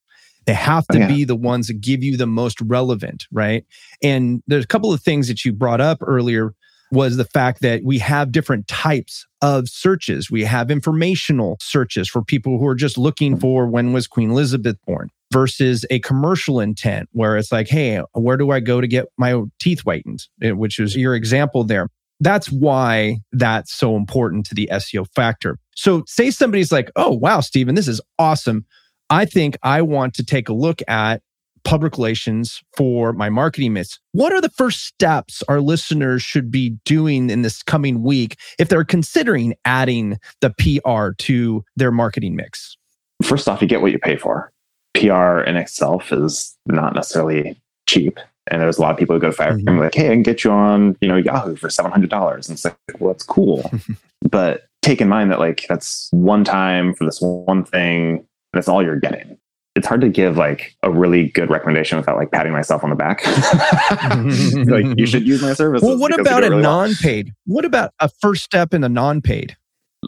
They 0.49 0.55
have 0.55 0.87
to 0.89 0.97
oh, 0.97 1.01
yeah. 1.03 1.09
be 1.09 1.25
the 1.25 1.37
ones 1.37 1.67
that 1.67 1.79
give 1.79 2.03
you 2.03 2.17
the 2.17 2.27
most 2.27 2.59
relevant, 2.63 3.27
right? 3.31 3.67
And 4.03 4.43
there's 4.47 4.65
a 4.65 4.67
couple 4.67 4.95
of 4.95 5.03
things 5.03 5.29
that 5.29 5.45
you 5.45 5.53
brought 5.53 5.83
up 5.83 5.99
earlier 6.01 6.55
was 6.91 7.19
the 7.19 7.27
fact 7.27 7.61
that 7.61 7.85
we 7.85 7.99
have 7.99 8.33
different 8.33 8.67
types 8.67 9.27
of 9.43 9.69
searches. 9.69 10.31
We 10.31 10.45
have 10.45 10.71
informational 10.71 11.59
searches 11.61 12.09
for 12.09 12.25
people 12.25 12.59
who 12.59 12.67
are 12.67 12.75
just 12.75 12.97
looking 12.97 13.39
for 13.39 13.67
when 13.67 13.93
was 13.93 14.07
Queen 14.07 14.31
Elizabeth 14.31 14.79
born 14.87 15.11
versus 15.31 15.85
a 15.91 15.99
commercial 15.99 16.61
intent 16.61 17.11
where 17.13 17.37
it's 17.37 17.53
like, 17.53 17.69
hey, 17.69 18.01
where 18.15 18.39
do 18.39 18.51
I 18.51 18.61
go 18.61 18.81
to 18.81 18.89
get 18.89 19.05
my 19.19 19.43
teeth 19.61 19.81
whitened? 19.81 20.29
Eh, 20.43 20.53
which 20.53 20.79
is 20.79 20.97
your 20.97 21.15
example 21.15 21.63
there. 21.63 21.91
That's 22.21 22.51
why 22.51 23.19
that's 23.33 23.75
so 23.75 23.97
important 23.97 24.47
to 24.47 24.55
the 24.55 24.71
SEO 24.73 25.07
factor. 25.15 25.59
So, 25.77 26.05
say 26.07 26.31
somebody's 26.31 26.73
like, 26.73 26.91
oh, 26.97 27.11
wow, 27.11 27.41
Steven, 27.41 27.75
this 27.75 27.87
is 27.87 28.01
awesome. 28.19 28.65
I 29.11 29.25
think 29.25 29.57
I 29.63 29.83
want 29.83 30.15
to 30.15 30.25
take 30.25 30.49
a 30.49 30.53
look 30.53 30.83
at 30.89 31.23
public 31.65 31.97
relations 31.97 32.63
for 32.77 33.13
my 33.13 33.29
marketing 33.29 33.75
mix. 33.75 33.99
What 34.13 34.33
are 34.33 34.41
the 34.41 34.51
first 34.51 34.87
steps 34.87 35.43
our 35.49 35.61
listeners 35.61 36.23
should 36.23 36.51
be 36.51 36.71
doing 36.85 37.31
in 37.31 37.43
this 37.43 37.63
coming 37.63 38.03
week 38.03 38.39
if 38.59 38.69
they're 38.69 38.85
considering 38.85 39.55
adding 39.65 40.19
the 40.41 40.51
PR 40.51 41.13
to 41.25 41.65
their 41.77 41.91
marketing 41.91 42.37
mix? 42.37 42.77
First 43.23 43.49
off, 43.49 43.61
you 43.61 43.69
get 43.69 43.83
what 43.83 43.93
you 43.93 43.99
pay 43.99 44.17
for. 44.17 44.53
PR 44.95 45.41
in 45.41 45.57
itself 45.57 46.13
is 46.13 46.57
not 46.67 46.95
necessarily 46.95 47.61
cheap. 47.87 48.19
And 48.51 48.63
there's 48.63 48.79
a 48.79 48.81
lot 48.81 48.93
of 48.93 48.97
people 48.97 49.17
who 49.17 49.21
go 49.21 49.31
to 49.31 49.37
mm-hmm. 49.37 49.69
and 49.69 49.79
like, 49.79 49.95
hey, 49.95 50.07
I 50.07 50.13
can 50.13 50.23
get 50.23 50.45
you 50.45 50.51
on, 50.51 50.97
you 51.01 51.09
know, 51.09 51.17
Yahoo 51.17 51.57
for 51.57 51.69
seven 51.69 51.91
hundred 51.91 52.11
dollars. 52.11 52.49
And 52.49 52.57
it's 52.57 52.65
like, 52.65 52.77
well, 52.99 53.13
that's 53.13 53.25
cool. 53.25 53.71
but 54.31 54.63
take 54.81 55.01
in 55.01 55.09
mind 55.09 55.31
that 55.31 55.39
like 55.39 55.67
that's 55.69 56.09
one 56.13 56.45
time 56.45 56.95
for 56.95 57.05
this 57.05 57.19
one 57.21 57.65
thing 57.65 58.27
that's 58.53 58.69
all 58.69 58.83
you're 58.83 58.99
getting. 58.99 59.39
It's 59.77 59.87
hard 59.87 60.01
to 60.01 60.09
give 60.09 60.37
like 60.37 60.77
a 60.83 60.91
really 60.91 61.29
good 61.29 61.51
recommendation 61.51 61.99
without 61.99 62.17
like 62.17 62.33
patting 62.33 62.53
myself 62.53 62.83
on 62.83 62.91
the 62.91 62.97
back. 62.97 63.25
like 64.67 64.99
you 64.99 65.07
should 65.07 65.27
use 65.27 65.41
my 65.41 65.53
service. 65.53 65.83
Well, 65.83 65.99
what 65.99 66.19
about 66.19 66.43
a 66.43 66.51
non-paid? 66.51 67.27
Well. 67.47 67.57
What 67.57 67.65
about 67.65 67.93
a 68.01 68.09
first 68.09 68.43
step 68.43 68.75
in 68.75 68.81
the 68.81 68.89
non-paid? 68.89 69.57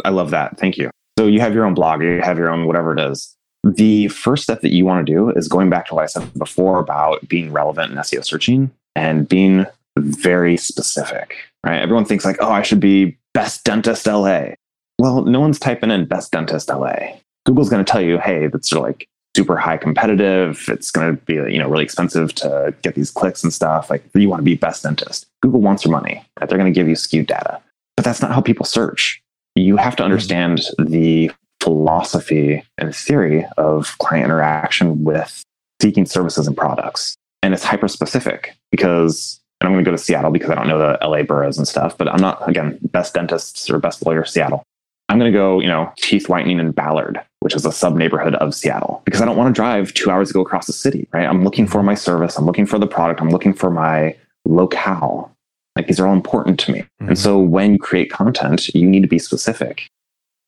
I 0.04 0.10
love 0.10 0.30
that. 0.30 0.58
Thank 0.58 0.76
you. 0.76 0.90
So 1.18 1.26
you 1.26 1.40
have 1.40 1.54
your 1.54 1.66
own 1.66 1.74
blog, 1.74 2.02
you 2.02 2.20
have 2.20 2.38
your 2.38 2.50
own 2.50 2.66
whatever 2.66 2.92
it 2.92 3.00
is. 3.00 3.36
The 3.62 4.08
first 4.08 4.42
step 4.42 4.62
that 4.62 4.72
you 4.72 4.86
want 4.86 5.06
to 5.06 5.12
do 5.12 5.30
is 5.30 5.46
going 5.46 5.68
back 5.68 5.86
to 5.88 5.94
what 5.94 6.02
I 6.02 6.06
said 6.06 6.32
before 6.38 6.80
about 6.80 7.28
being 7.28 7.52
relevant 7.52 7.92
in 7.92 7.98
SEO 7.98 8.24
searching 8.24 8.70
and 8.96 9.28
being 9.28 9.66
very 9.98 10.56
specific, 10.56 11.36
right? 11.64 11.80
Everyone 11.80 12.06
thinks 12.06 12.24
like, 12.24 12.38
oh, 12.40 12.50
I 12.50 12.62
should 12.62 12.80
be 12.80 13.18
best 13.34 13.64
dentist 13.64 14.06
LA. 14.06 14.54
Well, 14.98 15.24
no 15.24 15.40
one's 15.40 15.58
typing 15.58 15.90
in 15.90 16.06
best 16.06 16.32
dentist 16.32 16.68
LA. 16.68 17.18
Google's 17.46 17.68
going 17.68 17.84
to 17.84 17.90
tell 17.90 18.00
you, 18.00 18.18
hey, 18.18 18.46
that's 18.46 18.68
sort 18.68 18.78
of 18.78 18.86
like 18.86 19.08
super 19.36 19.56
high 19.56 19.76
competitive. 19.76 20.64
It's 20.68 20.90
going 20.90 21.16
to 21.16 21.22
be, 21.24 21.34
you 21.34 21.58
know, 21.58 21.68
really 21.68 21.84
expensive 21.84 22.34
to 22.36 22.74
get 22.82 22.94
these 22.94 23.10
clicks 23.10 23.42
and 23.42 23.52
stuff. 23.52 23.90
Like 23.90 24.04
you 24.14 24.28
want 24.28 24.40
to 24.40 24.44
be 24.44 24.56
best 24.56 24.82
dentist. 24.82 25.26
Google 25.42 25.60
wants 25.60 25.84
your 25.84 25.92
money. 25.92 26.24
Right? 26.38 26.48
They're 26.48 26.58
going 26.58 26.72
to 26.72 26.78
give 26.78 26.88
you 26.88 26.96
skewed 26.96 27.26
data, 27.26 27.60
but 27.96 28.04
that's 28.04 28.20
not 28.20 28.32
how 28.32 28.40
people 28.40 28.66
search. 28.66 29.22
You 29.54 29.76
have 29.76 29.96
to 29.96 30.02
mm-hmm. 30.02 30.12
understand 30.12 30.60
the 30.78 31.30
philosophy 31.60 32.64
and 32.78 32.94
theory 32.94 33.46
of 33.58 33.96
client 33.98 34.26
interaction 34.26 35.04
with 35.04 35.44
seeking 35.80 36.06
services 36.06 36.46
and 36.46 36.56
products. 36.56 37.14
And 37.42 37.54
it's 37.54 37.64
hyper 37.64 37.88
specific 37.88 38.56
because, 38.70 39.40
and 39.60 39.66
I'm 39.66 39.74
going 39.74 39.84
to 39.84 39.90
go 39.90 39.96
to 39.96 40.02
Seattle 40.02 40.30
because 40.30 40.50
I 40.50 40.54
don't 40.54 40.68
know 40.68 40.78
the 40.78 40.98
LA 41.06 41.22
boroughs 41.22 41.58
and 41.58 41.66
stuff, 41.66 41.96
but 41.96 42.08
I'm 42.08 42.20
not, 42.20 42.46
again, 42.48 42.78
best 42.82 43.14
dentists 43.14 43.70
or 43.70 43.78
best 43.78 44.04
lawyer 44.04 44.24
Seattle. 44.24 44.62
I'm 45.10 45.18
going 45.18 45.32
to 45.32 45.36
go, 45.36 45.58
you 45.58 45.66
know, 45.66 45.92
teeth 45.96 46.28
whitening 46.28 46.60
in 46.60 46.70
Ballard, 46.70 47.20
which 47.40 47.56
is 47.56 47.66
a 47.66 47.72
sub 47.72 47.96
neighborhood 47.96 48.36
of 48.36 48.54
Seattle, 48.54 49.02
because 49.04 49.20
I 49.20 49.24
don't 49.24 49.36
want 49.36 49.52
to 49.52 49.58
drive 49.58 49.92
two 49.92 50.08
hours 50.08 50.28
to 50.28 50.34
go 50.34 50.40
across 50.40 50.68
the 50.68 50.72
city, 50.72 51.08
right? 51.12 51.26
I'm 51.26 51.42
looking 51.42 51.66
for 51.66 51.82
my 51.82 51.96
service. 51.96 52.36
I'm 52.36 52.46
looking 52.46 52.64
for 52.64 52.78
the 52.78 52.86
product. 52.86 53.20
I'm 53.20 53.30
looking 53.30 53.52
for 53.52 53.70
my 53.70 54.16
locale. 54.44 55.34
Like 55.74 55.88
these 55.88 55.98
are 55.98 56.06
all 56.06 56.12
important 56.12 56.60
to 56.60 56.72
me. 56.72 56.78
Mm-hmm. 56.78 57.08
And 57.08 57.18
so 57.18 57.40
when 57.40 57.72
you 57.72 57.78
create 57.80 58.12
content, 58.12 58.68
you 58.68 58.88
need 58.88 59.02
to 59.02 59.08
be 59.08 59.18
specific. 59.18 59.90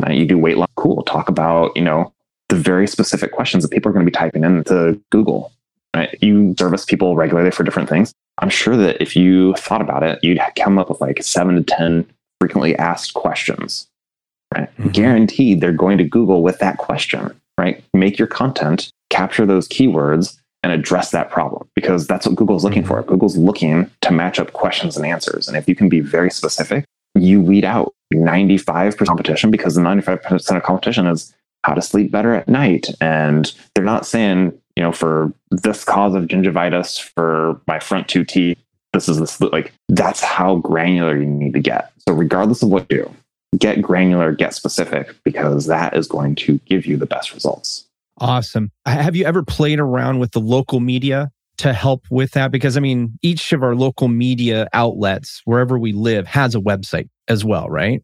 Right? 0.01 0.16
You 0.16 0.27
do 0.27 0.38
weight 0.38 0.59
loss, 0.59 0.68
cool. 0.77 1.03
Talk 1.03 1.29
about, 1.29 1.77
you 1.77 1.83
know, 1.83 2.12
the 2.48 2.55
very 2.55 2.87
specific 2.87 3.33
questions 3.33 3.64
that 3.64 3.72
people 3.72 3.90
are 3.90 3.92
going 3.92 4.07
to 4.07 4.11
be 4.11 4.16
typing 4.16 4.44
into 4.44 5.01
Google. 5.11 5.51
Right? 5.96 6.16
You 6.22 6.55
service 6.57 6.85
people 6.85 7.16
regularly 7.16 7.51
for 7.51 7.64
different 7.64 7.88
things. 7.88 8.12
I'm 8.38 8.48
sure 8.48 8.77
that 8.77 9.03
if 9.03 9.16
you 9.16 9.55
thought 9.55 9.83
about 9.83 10.05
it, 10.05 10.20
you'd 10.22 10.40
come 10.57 10.79
up 10.79 10.88
with 10.88 11.01
like 11.01 11.20
seven 11.20 11.57
to 11.57 11.62
10 11.64 12.07
frequently 12.40 12.77
asked 12.77 13.14
questions 13.14 13.88
right? 14.54 14.76
Mm-hmm. 14.76 14.88
Guaranteed 14.88 15.60
they're 15.60 15.72
going 15.72 15.98
to 15.98 16.04
Google 16.04 16.42
with 16.42 16.58
that 16.58 16.78
question, 16.78 17.30
right? 17.58 17.82
Make 17.94 18.18
your 18.18 18.28
content, 18.28 18.90
capture 19.10 19.46
those 19.46 19.68
keywords, 19.68 20.38
and 20.62 20.72
address 20.72 21.10
that 21.10 21.30
problem 21.30 21.68
because 21.74 22.06
that's 22.06 22.26
what 22.26 22.36
Google's 22.36 22.64
looking 22.64 22.82
mm-hmm. 22.82 22.92
for. 22.92 23.02
Google's 23.02 23.36
looking 23.36 23.90
to 24.02 24.12
match 24.12 24.38
up 24.38 24.52
questions 24.52 24.96
and 24.96 25.04
answers. 25.04 25.48
And 25.48 25.56
if 25.56 25.68
you 25.68 25.74
can 25.74 25.88
be 25.88 26.00
very 26.00 26.30
specific, 26.30 26.84
you 27.14 27.40
weed 27.40 27.64
out 27.64 27.92
95% 28.14 29.06
competition 29.06 29.50
because 29.50 29.74
the 29.74 29.80
95% 29.80 30.56
of 30.56 30.62
competition 30.62 31.06
is 31.06 31.34
how 31.64 31.74
to 31.74 31.82
sleep 31.82 32.10
better 32.10 32.34
at 32.34 32.48
night. 32.48 32.88
And 33.00 33.52
they're 33.74 33.84
not 33.84 34.06
saying, 34.06 34.58
you 34.76 34.82
know, 34.82 34.92
for 34.92 35.32
this 35.50 35.84
cause 35.84 36.14
of 36.14 36.24
gingivitis 36.24 37.00
for 37.00 37.60
my 37.66 37.78
front 37.78 38.08
two 38.08 38.24
teeth, 38.24 38.58
this 38.92 39.08
is 39.08 39.18
the 39.18 39.48
like 39.48 39.72
that's 39.88 40.20
how 40.20 40.56
granular 40.56 41.18
you 41.18 41.26
need 41.26 41.54
to 41.54 41.60
get. 41.60 41.92
So 42.06 42.14
regardless 42.14 42.62
of 42.62 42.68
what 42.68 42.86
you 42.90 42.98
do, 42.98 43.14
get 43.58 43.82
granular, 43.82 44.32
get 44.32 44.54
specific, 44.54 45.14
because 45.24 45.66
that 45.66 45.96
is 45.96 46.06
going 46.06 46.34
to 46.36 46.58
give 46.66 46.86
you 46.86 46.96
the 46.96 47.06
best 47.06 47.34
results. 47.34 47.86
Awesome. 48.18 48.70
Have 48.86 49.16
you 49.16 49.24
ever 49.24 49.42
played 49.42 49.80
around 49.80 50.18
with 50.18 50.32
the 50.32 50.40
local 50.40 50.80
media 50.80 51.30
to 51.58 51.72
help 51.72 52.04
with 52.10 52.32
that? 52.32 52.50
Because 52.50 52.76
I 52.76 52.80
mean, 52.80 53.18
each 53.22 53.52
of 53.52 53.62
our 53.62 53.74
local 53.74 54.08
media 54.08 54.68
outlets, 54.72 55.42
wherever 55.44 55.78
we 55.78 55.92
live, 55.92 56.26
has 56.26 56.54
a 56.54 56.60
website 56.60 57.08
as 57.28 57.44
well, 57.44 57.68
right? 57.68 58.02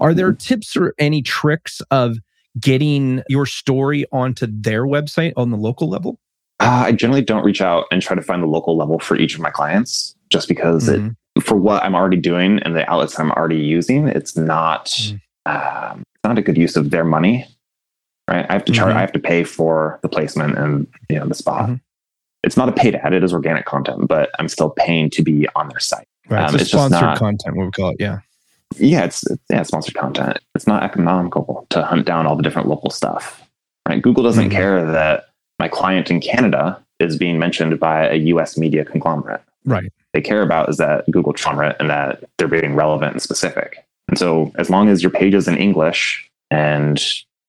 Are 0.00 0.14
there 0.14 0.32
mm-hmm. 0.32 0.38
tips 0.38 0.76
or 0.76 0.94
any 0.98 1.22
tricks 1.22 1.82
of 1.90 2.18
getting 2.58 3.22
your 3.28 3.46
story 3.46 4.06
onto 4.12 4.46
their 4.50 4.84
website 4.84 5.32
on 5.36 5.50
the 5.50 5.56
local 5.56 5.88
level? 5.88 6.18
Uh, 6.58 6.84
I 6.86 6.92
generally 6.92 7.22
don't 7.22 7.44
reach 7.44 7.60
out 7.60 7.86
and 7.90 8.02
try 8.02 8.14
to 8.14 8.22
find 8.22 8.42
the 8.42 8.46
local 8.46 8.76
level 8.76 8.98
for 8.98 9.16
each 9.16 9.34
of 9.34 9.40
my 9.40 9.50
clients 9.50 10.14
just 10.30 10.46
because 10.46 10.88
mm-hmm. 10.88 11.08
it 11.08 11.16
for 11.38 11.56
what 11.56 11.82
I'm 11.82 11.94
already 11.94 12.16
doing 12.16 12.58
and 12.60 12.74
the 12.74 12.88
outlets 12.90 13.18
I'm 13.18 13.30
already 13.32 13.58
using, 13.58 14.08
it's 14.08 14.36
not 14.36 14.86
mm. 14.86 15.20
um, 15.46 16.02
not 16.24 16.38
a 16.38 16.42
good 16.42 16.56
use 16.56 16.76
of 16.76 16.90
their 16.90 17.04
money. 17.04 17.46
Right? 18.28 18.46
I 18.48 18.52
have 18.52 18.64
to 18.66 18.72
charge. 18.72 18.90
Mm-hmm. 18.90 18.98
I 18.98 19.00
have 19.00 19.12
to 19.12 19.18
pay 19.18 19.44
for 19.44 19.98
the 20.02 20.08
placement 20.08 20.56
and 20.56 20.86
you 21.08 21.18
know 21.18 21.26
the 21.26 21.34
spot. 21.34 21.64
Mm-hmm. 21.64 21.74
It's 22.42 22.56
not 22.56 22.68
a 22.68 22.72
paid 22.72 22.94
ad; 22.94 23.12
it 23.12 23.22
is 23.22 23.32
organic 23.32 23.66
content, 23.66 24.08
but 24.08 24.30
I'm 24.38 24.48
still 24.48 24.70
paying 24.70 25.10
to 25.10 25.22
be 25.22 25.46
on 25.54 25.68
their 25.68 25.80
site. 25.80 26.06
Right, 26.28 26.48
um, 26.48 26.54
it's, 26.54 26.62
it's 26.62 26.72
sponsored 26.72 27.00
not, 27.00 27.18
content. 27.18 27.56
What 27.56 27.66
we 27.66 27.70
call 27.72 27.90
it, 27.90 27.96
yeah. 27.98 28.20
Yeah, 28.76 29.04
it's, 29.04 29.28
it's 29.28 29.42
yeah, 29.50 29.64
sponsored 29.64 29.94
content. 29.94 30.38
It's 30.54 30.68
not 30.68 30.84
economical 30.84 31.66
to 31.70 31.82
hunt 31.82 32.06
down 32.06 32.28
all 32.28 32.36
the 32.36 32.42
different 32.42 32.68
local 32.68 32.90
stuff. 32.90 33.42
Right? 33.88 34.00
Google 34.00 34.22
doesn't 34.22 34.44
mm-hmm. 34.44 34.52
care 34.52 34.92
that 34.92 35.24
my 35.58 35.66
client 35.66 36.08
in 36.08 36.20
Canada 36.20 36.80
is 37.00 37.16
being 37.16 37.40
mentioned 37.40 37.80
by 37.80 38.06
a 38.06 38.14
U.S. 38.14 38.56
media 38.56 38.84
conglomerate. 38.84 39.42
Right 39.64 39.92
they 40.12 40.20
care 40.20 40.42
about 40.42 40.68
is 40.68 40.76
that 40.78 41.10
Google 41.10 41.32
trauma 41.32 41.74
and 41.78 41.90
that 41.90 42.24
they're 42.38 42.48
being 42.48 42.74
relevant 42.74 43.12
and 43.12 43.22
specific. 43.22 43.84
And 44.08 44.18
so 44.18 44.52
as 44.56 44.70
long 44.70 44.88
as 44.88 45.02
your 45.02 45.12
page 45.12 45.34
is 45.34 45.46
in 45.46 45.56
English 45.56 46.28
and 46.50 47.00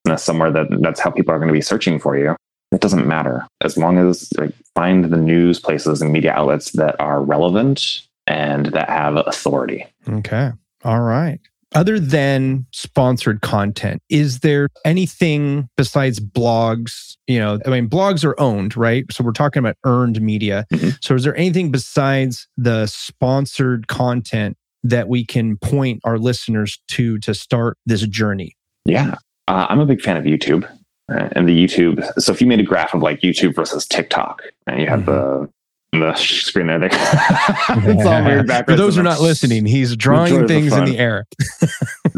that's 0.06 0.24
somewhere 0.24 0.52
that 0.52 0.68
that's 0.82 1.00
how 1.00 1.10
people 1.10 1.34
are 1.34 1.38
going 1.38 1.48
to 1.48 1.54
be 1.54 1.62
searching 1.62 2.00
for 2.00 2.18
you, 2.18 2.36
it 2.72 2.82
doesn't 2.82 3.08
matter. 3.08 3.46
As 3.62 3.78
long 3.78 3.98
as 3.98 4.32
like, 4.38 4.54
find 4.76 5.06
the 5.06 5.18
news 5.18 5.60
places 5.60 6.02
and 6.02 6.12
media 6.12 6.34
outlets 6.34 6.72
that 6.74 7.00
are 7.00 7.22
relevant 7.22 8.08
and 8.28 8.68
that 8.68 8.90
have 8.90 9.16
authority. 9.18 9.86
Okay. 10.08 10.52
All 10.84 11.02
right 11.02 11.40
other 11.74 12.00
than 12.00 12.66
sponsored 12.72 13.42
content, 13.42 14.02
is 14.10 14.40
there 14.40 14.70
anything 14.86 15.70
besides 15.78 16.20
blogs? 16.20 17.16
You 17.28 17.40
know, 17.40 17.60
I 17.66 17.70
mean, 17.70 17.90
blogs 17.90 18.26
are 18.26 18.40
owned, 18.40 18.76
right? 18.76 19.06
So 19.12 19.24
we're 19.24 19.32
talking 19.32 19.60
about 19.60 19.78
earned 19.86 20.22
media. 20.22 20.66
Mm-hmm. 20.74 20.90
So 21.02 21.16
is 21.16 21.24
there 21.24 21.36
anything 21.36 21.72
besides 21.72 22.48
the 22.58 22.88
sponsored 22.88 23.88
content 23.88 24.58
that 24.84 25.08
we 25.08 25.26
can 25.26 25.58
point 25.58 26.02
our 26.04 26.18
listeners 26.18 26.82
to 26.90 27.20
to 27.20 27.34
start 27.34 27.78
this 27.86 28.02
journey? 28.08 28.56
Yeah, 28.86 29.16
uh, 29.48 29.68
I'm 29.70 29.80
a 29.80 29.86
big 29.86 30.02
fan 30.02 30.18
of 30.18 30.24
YouTube. 30.24 30.70
Uh, 31.12 31.28
and 31.34 31.48
the 31.48 31.66
YouTube. 31.68 32.06
So 32.22 32.32
if 32.32 32.40
you 32.40 32.48
made 32.48 32.62
a 32.62 32.64
graph 32.64 32.94
of 32.94 33.02
like 33.02 33.20
YouTube 33.20 33.54
versus 33.54 33.86
TikTok, 33.86 34.44
and 34.66 34.80
you 34.80 34.88
have 34.88 35.02
mm-hmm. 35.02 35.44
the 35.44 35.50
the 35.92 36.16
screen 36.16 36.68
there. 36.68 36.84
it's 36.92 38.06
all 38.06 38.24
weird 38.24 38.48
backwards. 38.48 38.78
For 38.78 38.84
those 38.84 38.96
who 38.96 39.02
are 39.02 39.04
not 39.04 39.20
listening, 39.20 39.66
he's 39.66 39.96
drawing 39.96 40.48
things 40.48 40.74
in 40.74 40.86
the 40.86 40.98
air. 40.98 41.28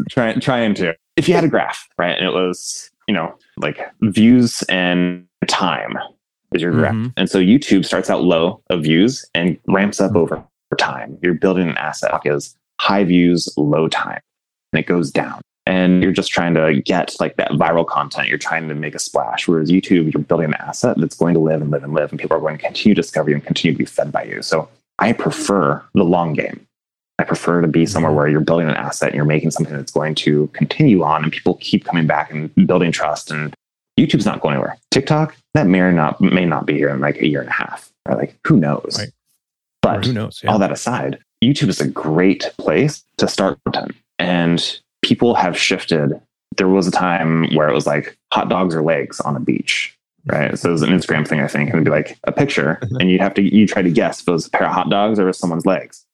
trying 0.09 0.39
trying 0.39 0.75
to. 0.75 0.95
If 1.15 1.27
you 1.27 1.35
had 1.35 1.43
a 1.43 1.47
graph, 1.47 1.87
right, 1.97 2.17
and 2.17 2.25
it 2.25 2.33
was 2.33 2.91
you 3.07 3.13
know 3.13 3.35
like 3.57 3.79
views 4.01 4.63
and 4.69 5.25
time 5.47 5.97
is 6.53 6.61
your 6.61 6.71
graph, 6.71 6.93
mm-hmm. 6.93 7.09
and 7.17 7.29
so 7.29 7.39
YouTube 7.39 7.85
starts 7.85 8.09
out 8.09 8.23
low 8.23 8.61
of 8.69 8.83
views 8.83 9.25
and 9.33 9.57
ramps 9.67 9.99
up 9.99 10.15
over 10.15 10.43
time. 10.77 11.17
You're 11.21 11.35
building 11.35 11.67
an 11.67 11.77
asset 11.77 12.11
is 12.25 12.55
high 12.79 13.03
views, 13.03 13.51
low 13.57 13.87
time, 13.87 14.21
and 14.71 14.79
it 14.79 14.85
goes 14.85 15.11
down 15.11 15.41
and 15.65 16.03
you're 16.03 16.11
just 16.11 16.31
trying 16.31 16.53
to 16.55 16.81
get 16.81 17.15
like 17.19 17.35
that 17.37 17.51
viral 17.51 17.85
content. 17.85 18.27
You're 18.27 18.37
trying 18.37 18.67
to 18.67 18.75
make 18.75 18.95
a 18.95 18.99
splash. 18.99 19.47
Whereas 19.47 19.71
YouTube, 19.71 20.13
you're 20.13 20.23
building 20.23 20.47
an 20.47 20.55
asset 20.55 20.97
that's 20.97 21.15
going 21.15 21.33
to 21.33 21.39
live 21.39 21.61
and 21.61 21.71
live 21.71 21.83
and 21.83 21.93
live, 21.93 22.11
and 22.11 22.19
people 22.19 22.35
are 22.37 22.41
going 22.41 22.57
to 22.57 22.63
continue 22.63 22.95
to 22.95 23.01
discover 23.01 23.29
you 23.29 23.35
and 23.35 23.45
continue 23.45 23.73
to 23.73 23.77
be 23.77 23.85
fed 23.85 24.11
by 24.11 24.23
you. 24.23 24.41
So 24.41 24.67
I 24.99 25.13
prefer 25.13 25.83
the 25.93 26.03
long 26.03 26.33
game. 26.33 26.65
I 27.19 27.23
prefer 27.23 27.61
to 27.61 27.67
be 27.67 27.85
somewhere 27.85 28.11
where 28.11 28.27
you're 28.27 28.41
building 28.41 28.67
an 28.67 28.75
asset 28.75 29.09
and 29.09 29.15
you're 29.15 29.25
making 29.25 29.51
something 29.51 29.75
that's 29.75 29.91
going 29.91 30.15
to 30.15 30.47
continue 30.53 31.03
on, 31.03 31.23
and 31.23 31.31
people 31.31 31.55
keep 31.61 31.85
coming 31.85 32.07
back 32.07 32.31
and 32.31 32.53
building 32.67 32.91
trust. 32.91 33.31
And 33.31 33.53
YouTube's 33.99 34.25
not 34.25 34.41
going 34.41 34.55
anywhere. 34.55 34.77
TikTok 34.91 35.35
that 35.53 35.67
may 35.67 35.79
or 35.79 35.91
not 35.91 36.19
may 36.19 36.45
not 36.45 36.65
be 36.65 36.73
here 36.73 36.89
in 36.89 36.99
like 36.99 37.17
a 37.17 37.27
year 37.27 37.39
and 37.39 37.49
a 37.49 37.53
half. 37.53 37.91
Or 38.05 38.15
like 38.15 38.35
who 38.45 38.57
knows? 38.57 38.97
Right. 38.99 39.11
But 39.81 39.99
or 39.99 40.01
who 40.01 40.13
knows? 40.13 40.41
Yeah. 40.43 40.51
All 40.51 40.59
that 40.59 40.71
aside, 40.71 41.19
YouTube 41.43 41.69
is 41.69 41.79
a 41.79 41.87
great 41.87 42.51
place 42.57 43.03
to 43.17 43.27
start 43.27 43.59
content. 43.63 43.95
And 44.17 44.79
people 45.03 45.35
have 45.35 45.57
shifted. 45.57 46.19
There 46.57 46.67
was 46.67 46.87
a 46.87 46.91
time 46.91 47.53
where 47.53 47.67
it 47.67 47.73
was 47.73 47.85
like 47.85 48.17
hot 48.31 48.49
dogs 48.49 48.75
or 48.75 48.81
legs 48.81 49.19
on 49.19 49.35
a 49.35 49.39
beach, 49.39 49.95
right? 50.25 50.57
So 50.57 50.69
it 50.69 50.71
was 50.71 50.81
an 50.81 50.89
Instagram 50.89 51.27
thing, 51.27 51.39
I 51.39 51.47
think, 51.47 51.69
and 51.69 51.75
it'd 51.75 51.85
be 51.85 51.91
like 51.91 52.17
a 52.23 52.31
picture, 52.31 52.79
mm-hmm. 52.81 52.97
and 52.97 53.11
you'd 53.11 53.21
have 53.21 53.33
to 53.35 53.41
you 53.41 53.67
try 53.67 53.81
to 53.81 53.91
guess 53.91 54.21
if 54.21 54.27
it 54.27 54.31
was 54.31 54.47
a 54.47 54.51
pair 54.51 54.67
of 54.67 54.73
hot 54.73 54.89
dogs 54.89 55.19
or 55.19 55.31
someone's 55.33 55.65
legs. 55.65 56.05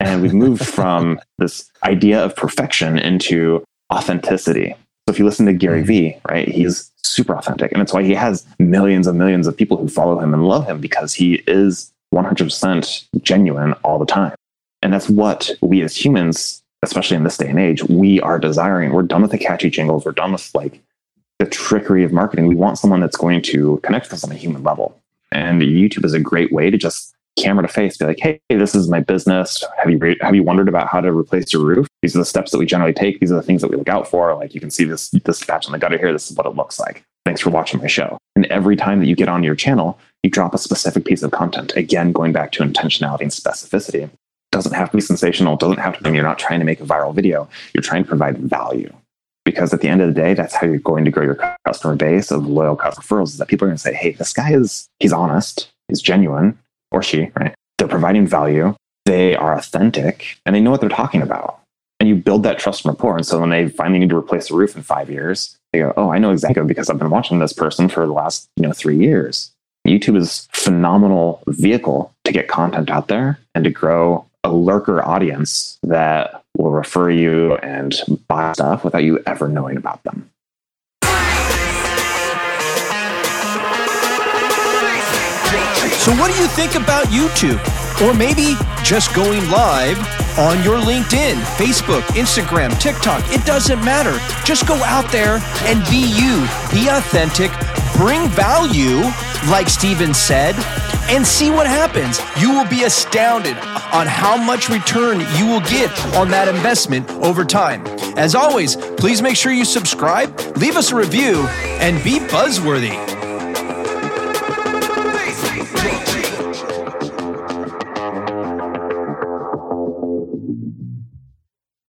And 0.00 0.22
we've 0.22 0.34
moved 0.34 0.64
from 0.66 1.20
this 1.38 1.70
idea 1.82 2.24
of 2.24 2.36
perfection 2.36 2.98
into 2.98 3.64
authenticity. 3.92 4.74
So 5.06 5.12
if 5.12 5.18
you 5.18 5.24
listen 5.24 5.46
to 5.46 5.52
Gary 5.52 5.80
mm-hmm. 5.80 5.86
Vee, 5.86 6.16
right, 6.28 6.48
he's 6.48 6.90
super 7.02 7.36
authentic, 7.36 7.72
and 7.72 7.82
it's 7.82 7.92
why 7.92 8.02
he 8.02 8.14
has 8.14 8.46
millions 8.58 9.06
and 9.06 9.18
millions 9.18 9.46
of 9.46 9.56
people 9.56 9.76
who 9.76 9.88
follow 9.88 10.18
him 10.18 10.34
and 10.34 10.48
love 10.48 10.66
him 10.66 10.80
because 10.80 11.14
he 11.14 11.42
is 11.46 11.92
100% 12.14 13.22
genuine 13.22 13.72
all 13.84 13.98
the 13.98 14.06
time. 14.06 14.34
And 14.82 14.92
that's 14.92 15.08
what 15.08 15.50
we 15.62 15.82
as 15.82 15.96
humans 15.96 16.62
especially 16.84 17.16
in 17.16 17.24
this 17.24 17.36
day 17.36 17.48
and 17.48 17.58
age, 17.58 17.82
we 17.84 18.20
are 18.20 18.38
desiring. 18.38 18.92
We're 18.92 19.02
done 19.02 19.22
with 19.22 19.30
the 19.30 19.38
catchy 19.38 19.70
jingles. 19.70 20.04
We're 20.04 20.12
done 20.12 20.32
with 20.32 20.50
like 20.54 20.80
the 21.38 21.46
trickery 21.46 22.04
of 22.04 22.12
marketing. 22.12 22.46
We 22.46 22.54
want 22.54 22.78
someone 22.78 23.00
that's 23.00 23.16
going 23.16 23.42
to 23.42 23.78
connect 23.82 24.06
with 24.06 24.14
us 24.14 24.24
on 24.24 24.30
a 24.30 24.36
human 24.36 24.62
level. 24.62 25.00
And 25.32 25.60
YouTube 25.62 26.04
is 26.04 26.14
a 26.14 26.20
great 26.20 26.52
way 26.52 26.70
to 26.70 26.78
just 26.78 27.14
camera 27.36 27.66
to 27.66 27.72
face 27.72 27.96
be 27.96 28.04
like, 28.04 28.20
hey, 28.20 28.40
this 28.48 28.74
is 28.74 28.88
my 28.88 29.00
business. 29.00 29.64
Have 29.78 29.90
you 29.90 30.16
have 30.20 30.34
you 30.34 30.42
wondered 30.42 30.68
about 30.68 30.88
how 30.88 31.00
to 31.00 31.12
replace 31.12 31.52
your 31.52 31.64
roof? 31.64 31.88
These 32.02 32.14
are 32.14 32.20
the 32.20 32.24
steps 32.24 32.52
that 32.52 32.58
we 32.58 32.66
generally 32.66 32.92
take. 32.92 33.18
These 33.20 33.32
are 33.32 33.36
the 33.36 33.42
things 33.42 33.62
that 33.62 33.70
we 33.70 33.76
look 33.76 33.88
out 33.88 34.06
for. 34.06 34.34
Like 34.34 34.54
you 34.54 34.60
can 34.60 34.70
see 34.70 34.84
this 34.84 35.10
this 35.10 35.44
patch 35.44 35.66
on 35.66 35.72
the 35.72 35.78
gutter 35.78 35.98
here. 35.98 36.12
This 36.12 36.30
is 36.30 36.36
what 36.36 36.46
it 36.46 36.54
looks 36.54 36.78
like. 36.78 37.04
Thanks 37.24 37.40
for 37.40 37.50
watching 37.50 37.80
my 37.80 37.86
show. 37.86 38.18
And 38.36 38.46
every 38.46 38.76
time 38.76 39.00
that 39.00 39.06
you 39.06 39.16
get 39.16 39.28
on 39.28 39.42
your 39.42 39.54
channel, 39.54 39.98
you 40.22 40.30
drop 40.30 40.54
a 40.54 40.58
specific 40.58 41.04
piece 41.04 41.22
of 41.22 41.30
content. 41.30 41.72
Again, 41.74 42.12
going 42.12 42.32
back 42.32 42.52
to 42.52 42.62
intentionality 42.62 43.22
and 43.22 43.30
specificity 43.30 44.10
doesn't 44.54 44.72
have 44.72 44.90
to 44.90 44.96
be 44.96 45.00
sensational. 45.00 45.56
Doesn't 45.56 45.80
have 45.80 45.98
to 45.98 46.02
be, 46.04 46.12
you're 46.12 46.22
not 46.22 46.38
trying 46.38 46.60
to 46.60 46.64
make 46.64 46.80
a 46.80 46.84
viral 46.84 47.12
video. 47.12 47.48
You're 47.74 47.82
trying 47.82 48.04
to 48.04 48.08
provide 48.08 48.38
value. 48.38 48.92
Because 49.44 49.74
at 49.74 49.80
the 49.80 49.88
end 49.88 50.00
of 50.00 50.06
the 50.08 50.14
day, 50.14 50.32
that's 50.32 50.54
how 50.54 50.66
you're 50.66 50.78
going 50.78 51.04
to 51.04 51.10
grow 51.10 51.24
your 51.24 51.56
customer 51.66 51.96
base 51.96 52.30
of 52.30 52.46
loyal 52.46 52.76
customer 52.76 53.04
referrals 53.04 53.30
is 53.30 53.38
that 53.38 53.48
people 53.48 53.66
are 53.66 53.68
going 53.68 53.76
to 53.76 53.82
say, 53.82 53.92
hey, 53.92 54.12
this 54.12 54.32
guy 54.32 54.52
is, 54.52 54.88
he's 55.00 55.12
honest, 55.12 55.70
he's 55.88 56.00
genuine, 56.00 56.56
or 56.92 57.02
she, 57.02 57.30
right? 57.34 57.54
They're 57.76 57.88
providing 57.88 58.26
value, 58.26 58.74
they 59.04 59.34
are 59.34 59.58
authentic, 59.58 60.38
and 60.46 60.54
they 60.54 60.60
know 60.60 60.70
what 60.70 60.80
they're 60.80 60.88
talking 60.88 61.20
about. 61.20 61.60
And 61.98 62.08
you 62.08 62.14
build 62.14 62.44
that 62.44 62.58
trust 62.58 62.84
and 62.84 62.94
rapport. 62.94 63.16
And 63.16 63.26
so 63.26 63.40
when 63.40 63.50
they 63.50 63.68
finally 63.68 63.98
need 63.98 64.10
to 64.10 64.16
replace 64.16 64.48
the 64.48 64.54
roof 64.54 64.76
in 64.76 64.82
five 64.82 65.10
years, 65.10 65.56
they 65.72 65.80
go, 65.80 65.92
oh, 65.96 66.10
I 66.10 66.18
know 66.18 66.30
exactly 66.30 66.64
because 66.64 66.88
I've 66.88 66.98
been 66.98 67.10
watching 67.10 67.40
this 67.40 67.52
person 67.52 67.88
for 67.88 68.06
the 68.06 68.12
last, 68.12 68.48
you 68.56 68.62
know, 68.62 68.72
three 68.72 68.96
years. 68.96 69.50
YouTube 69.86 70.16
is 70.16 70.48
phenomenal 70.52 71.42
vehicle 71.48 72.14
to 72.24 72.32
get 72.32 72.48
content 72.48 72.88
out 72.88 73.08
there 73.08 73.38
and 73.54 73.64
to 73.64 73.70
grow 73.70 74.24
a 74.44 74.52
lurker 74.52 75.02
audience 75.02 75.78
that 75.82 76.44
will 76.56 76.70
refer 76.70 77.10
you 77.10 77.54
and 77.56 77.94
buy 78.28 78.52
stuff 78.52 78.84
without 78.84 79.02
you 79.02 79.20
ever 79.26 79.48
knowing 79.48 79.76
about 79.76 80.02
them. 80.04 80.30
So, 86.04 86.12
what 86.16 86.30
do 86.30 86.38
you 86.38 86.46
think 86.48 86.74
about 86.74 87.06
YouTube? 87.06 87.58
Or 88.02 88.12
maybe 88.12 88.56
just 88.84 89.14
going 89.14 89.40
live 89.48 89.96
on 90.38 90.62
your 90.62 90.78
LinkedIn, 90.78 91.40
Facebook, 91.56 92.02
Instagram, 92.12 92.78
TikTok. 92.78 93.24
It 93.32 93.46
doesn't 93.46 93.82
matter. 93.82 94.18
Just 94.44 94.66
go 94.66 94.74
out 94.84 95.10
there 95.10 95.38
and 95.64 95.82
be 95.88 96.04
you, 96.12 96.44
be 96.70 96.88
authentic, 96.88 97.50
bring 97.96 98.28
value, 98.28 99.00
like 99.48 99.68
Steven 99.68 100.14
said, 100.14 100.54
and 101.10 101.26
see 101.26 101.50
what 101.50 101.66
happens. 101.66 102.20
You 102.40 102.50
will 102.50 102.68
be 102.68 102.84
astounded 102.84 103.56
on 103.92 104.06
how 104.06 104.36
much 104.36 104.68
return 104.68 105.20
you 105.36 105.46
will 105.46 105.60
get 105.60 105.90
on 106.14 106.30
that 106.30 106.48
investment 106.48 107.08
over 107.10 107.44
time. 107.44 107.86
As 108.16 108.34
always, 108.34 108.76
please 108.76 109.20
make 109.22 109.36
sure 109.36 109.52
you 109.52 109.64
subscribe, 109.64 110.38
leave 110.56 110.76
us 110.76 110.92
a 110.92 110.96
review, 110.96 111.46
and 111.80 112.02
be 112.02 112.18
buzzworthy. 112.18 113.13